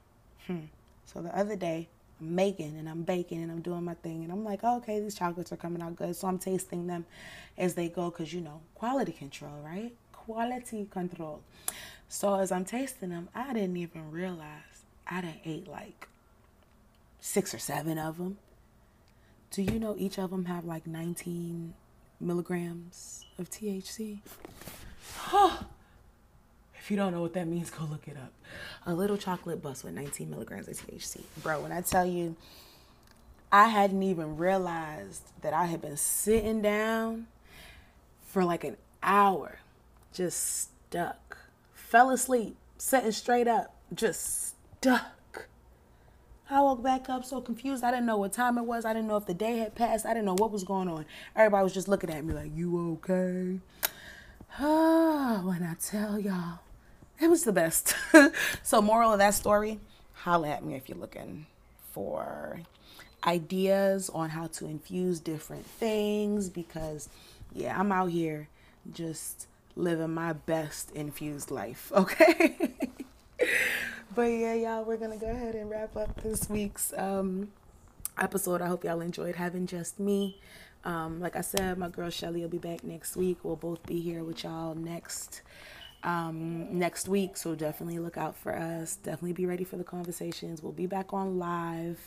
Hmm. 0.47 0.65
So 1.05 1.21
the 1.21 1.37
other 1.37 1.55
day, 1.55 1.87
I'm 2.19 2.35
making 2.35 2.77
and 2.77 2.89
I'm 2.89 3.03
baking 3.03 3.41
and 3.43 3.51
I'm 3.51 3.61
doing 3.61 3.83
my 3.83 3.93
thing. 3.95 4.23
And 4.23 4.31
I'm 4.31 4.43
like, 4.43 4.61
oh, 4.63 4.77
okay, 4.77 4.99
these 4.99 5.15
chocolates 5.15 5.51
are 5.51 5.57
coming 5.57 5.81
out 5.81 5.95
good. 5.95 6.15
So 6.15 6.27
I'm 6.27 6.39
tasting 6.39 6.87
them 6.87 7.05
as 7.57 7.75
they 7.75 7.89
go 7.89 8.09
because, 8.09 8.33
you 8.33 8.41
know, 8.41 8.61
quality 8.75 9.11
control, 9.11 9.59
right? 9.63 9.93
quality 10.25 10.87
control. 10.89 11.41
So 12.07 12.35
as 12.35 12.51
I'm 12.51 12.65
tasting 12.65 13.09
them, 13.09 13.29
I 13.33 13.53
didn't 13.53 13.77
even 13.77 14.11
realize 14.11 14.83
I 15.07 15.21
done 15.21 15.39
ate 15.45 15.67
like 15.67 16.07
six 17.19 17.53
or 17.53 17.59
seven 17.59 17.97
of 17.97 18.17
them. 18.17 18.37
Do 19.51 19.61
you 19.61 19.79
know 19.79 19.95
each 19.97 20.17
of 20.17 20.31
them 20.31 20.45
have 20.45 20.65
like 20.65 20.87
19 20.87 21.73
milligrams 22.19 23.25
of 23.37 23.49
THC? 23.49 24.19
You 26.91 26.97
don't 26.97 27.13
know 27.13 27.21
what 27.21 27.34
that 27.34 27.47
means, 27.47 27.69
go 27.71 27.86
look 27.86 28.08
it 28.08 28.17
up. 28.17 28.34
A 28.86 28.93
little 28.93 29.17
chocolate 29.17 29.62
bus 29.62 29.84
with 29.84 29.93
19 29.93 30.30
milligrams 30.30 30.67
of 30.67 30.75
THC. 30.75 31.21
Bro, 31.41 31.62
when 31.62 31.71
I 31.71 31.82
tell 31.82 32.06
you, 32.06 32.36
I 33.51 33.69
hadn't 33.69 34.04
even 34.04 34.38
realized 34.38 35.23
that 35.41 35.54
I 35.54 35.65
had 35.65 35.82
been 35.82 35.97
sitting 35.97 36.62
down 36.62 37.27
for 38.23 38.43
like 38.43 38.63
an 38.63 38.77
hour, 39.01 39.60
just 40.13 40.69
stuck. 40.88 41.38
Fell 41.73 42.10
asleep, 42.12 42.56
sitting 42.77 43.12
straight 43.12 43.47
up, 43.47 43.75
just 43.93 44.56
stuck. 44.77 45.47
I 46.49 46.60
woke 46.60 46.84
back 46.84 47.10
up 47.10 47.23
so 47.23 47.39
confused. 47.39 47.84
I 47.84 47.91
didn't 47.91 48.06
know 48.06 48.17
what 48.17 48.34
time 48.34 48.58
it 48.58 48.63
was. 48.63 48.84
I 48.84 48.91
didn't 48.91 49.08
know 49.08 49.15
if 49.15 49.25
the 49.25 49.34
day 49.34 49.60
had 49.60 49.73
passed. 49.73 50.06
I 50.06 50.10
didn't 50.10 50.25
know 50.25 50.36
what 50.36 50.51
was 50.51 50.65
going 50.65 50.89
on. 50.89 51.06
Everybody 51.34 51.63
was 51.63 51.73
just 51.73 51.88
looking 51.88 52.10
at 52.10 52.25
me 52.25 52.34
like, 52.34 52.51
You 52.54 52.99
okay? 53.04 53.60
Ah, 54.60 55.41
when 55.45 55.63
I 55.63 55.75
tell 55.75 56.19
y'all, 56.19 56.60
it 57.21 57.29
was 57.29 57.43
the 57.43 57.51
best. 57.51 57.95
so, 58.63 58.81
moral 58.81 59.13
of 59.13 59.19
that 59.19 59.34
story 59.34 59.79
holla 60.13 60.49
at 60.49 60.63
me 60.63 60.75
if 60.75 60.88
you're 60.88 60.97
looking 60.97 61.47
for 61.91 62.62
ideas 63.25 64.10
on 64.10 64.29
how 64.29 64.47
to 64.47 64.65
infuse 64.65 65.19
different 65.19 65.65
things 65.65 66.49
because, 66.49 67.10
yeah, 67.53 67.79
I'm 67.79 67.91
out 67.91 68.12
here 68.12 68.47
just 68.93 69.47
living 69.75 70.13
my 70.13 70.34
best 70.34 70.91
infused 70.91 71.51
life, 71.51 71.91
okay? 71.95 72.55
but 74.15 74.23
yeah, 74.23 74.53
y'all, 74.53 74.84
we're 74.84 74.97
gonna 74.97 75.17
go 75.17 75.29
ahead 75.29 75.55
and 75.55 75.69
wrap 75.69 75.95
up 75.95 76.21
this 76.21 76.49
week's 76.49 76.93
um, 76.97 77.51
episode. 78.17 78.62
I 78.62 78.67
hope 78.67 78.84
y'all 78.84 79.01
enjoyed 79.01 79.36
having 79.36 79.67
just 79.67 79.99
me. 79.99 80.39
Um, 80.84 81.19
like 81.19 81.36
I 81.36 81.41
said, 81.41 81.77
my 81.77 81.89
girl 81.89 82.10
Shelly 82.10 82.41
will 82.41 82.49
be 82.49 82.57
back 82.57 82.84
next 82.84 83.15
week. 83.15 83.38
We'll 83.43 83.55
both 83.55 83.86
be 83.86 84.01
here 84.01 84.23
with 84.23 84.43
y'all 84.43 84.73
next 84.73 85.41
um, 86.03 86.77
next 86.77 87.07
week. 87.07 87.37
So 87.37 87.55
definitely 87.55 87.99
look 87.99 88.17
out 88.17 88.35
for 88.35 88.55
us. 88.55 88.95
Definitely 88.95 89.33
be 89.33 89.45
ready 89.45 89.63
for 89.63 89.77
the 89.77 89.83
conversations. 89.83 90.61
We'll 90.61 90.71
be 90.71 90.87
back 90.87 91.13
on 91.13 91.37
live 91.37 91.99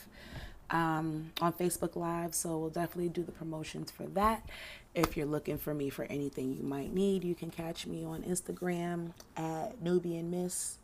um, 0.70 1.32
on 1.40 1.52
Facebook 1.52 1.96
Live. 1.96 2.34
So 2.34 2.58
we'll 2.58 2.70
definitely 2.70 3.08
do 3.08 3.22
the 3.22 3.32
promotions 3.32 3.90
for 3.90 4.04
that. 4.08 4.48
If 4.94 5.16
you're 5.16 5.26
looking 5.26 5.58
for 5.58 5.74
me 5.74 5.90
for 5.90 6.04
anything 6.04 6.54
you 6.56 6.62
might 6.62 6.92
need, 6.92 7.24
you 7.24 7.34
can 7.34 7.50
catch 7.50 7.86
me 7.86 8.04
on 8.04 8.22
Instagram 8.22 9.12
at 9.36 9.80
Nubian 9.82 10.30
Miss 10.30 10.78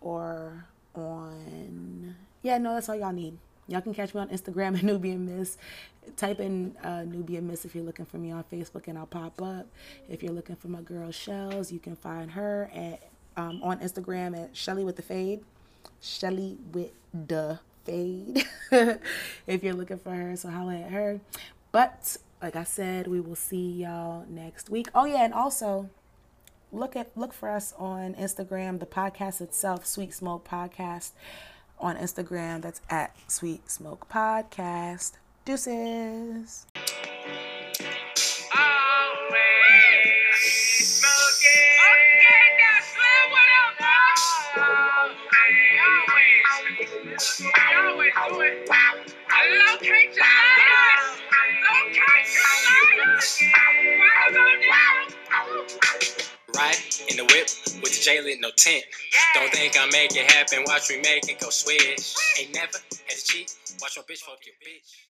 or 0.00 0.66
on 0.94 2.16
yeah 2.42 2.58
no 2.58 2.74
that's 2.74 2.88
all 2.88 2.96
y'all 2.96 3.12
need 3.12 3.36
y'all 3.68 3.80
can 3.80 3.94
catch 3.94 4.14
me 4.14 4.20
on 4.20 4.28
instagram 4.28 4.76
at 4.78 4.82
nubian 4.82 5.24
miss 5.24 5.56
type 6.16 6.40
in 6.40 6.74
uh, 6.82 7.02
nubian 7.02 7.46
miss 7.46 7.64
if 7.64 7.74
you're 7.74 7.84
looking 7.84 8.04
for 8.04 8.18
me 8.18 8.30
on 8.30 8.44
facebook 8.44 8.88
and 8.88 8.98
i'll 8.98 9.06
pop 9.06 9.40
up 9.42 9.66
if 10.08 10.22
you're 10.22 10.32
looking 10.32 10.56
for 10.56 10.68
my 10.68 10.80
girl 10.80 11.10
shells 11.10 11.70
you 11.70 11.78
can 11.78 11.94
find 11.94 12.32
her 12.32 12.70
at 12.74 13.08
um, 13.36 13.60
on 13.62 13.78
instagram 13.80 14.36
at 14.36 14.56
shelly 14.56 14.84
with 14.84 14.96
the 14.96 15.02
fade 15.02 15.40
shelly 16.00 16.58
with 16.72 16.92
the 17.12 17.58
fade 17.84 18.44
if 19.46 19.62
you're 19.62 19.74
looking 19.74 19.98
for 19.98 20.10
her 20.10 20.36
so 20.36 20.48
holla 20.48 20.76
at 20.76 20.90
her 20.90 21.20
but 21.72 22.16
like 22.42 22.56
i 22.56 22.64
said 22.64 23.06
we 23.06 23.20
will 23.20 23.36
see 23.36 23.82
y'all 23.82 24.24
next 24.28 24.70
week 24.70 24.88
oh 24.94 25.04
yeah 25.04 25.24
and 25.24 25.34
also 25.34 25.88
look 26.72 26.96
at 26.96 27.16
look 27.16 27.32
for 27.32 27.48
us 27.48 27.74
on 27.78 28.14
Instagram. 28.14 28.80
The 28.80 28.86
podcast 28.86 29.40
itself, 29.40 29.86
Sweet 29.86 30.14
Smoke 30.14 30.46
Podcast, 30.48 31.12
on 31.78 31.96
Instagram. 31.96 32.62
That's 32.62 32.80
at 32.88 33.16
Sweet 33.30 33.70
Smoke 33.70 34.08
Podcast. 34.08 35.12
Deuces. 35.50 36.66
Ride 56.54 56.78
in 57.08 57.16
the 57.16 57.24
whip 57.24 57.50
with 57.82 57.90
the 57.90 58.00
J 58.00 58.22
lit, 58.22 58.38
no 58.40 58.50
tent. 58.56 58.84
Don't 59.34 59.50
think 59.50 59.74
I 59.76 59.86
make 59.90 60.14
it 60.14 60.30
happen. 60.30 60.60
Watch 60.66 60.90
me 60.90 60.98
make 60.98 61.28
it 61.28 61.40
go 61.40 61.50
switch. 61.50 62.14
Ain't 62.38 62.54
never 62.54 62.78
had 63.08 63.16
to 63.16 63.24
cheat. 63.24 63.56
Watch 63.80 63.96
my 63.96 64.02
bitch 64.02 64.20
fuck 64.20 64.38
your 64.46 64.54
bitch. 64.62 64.98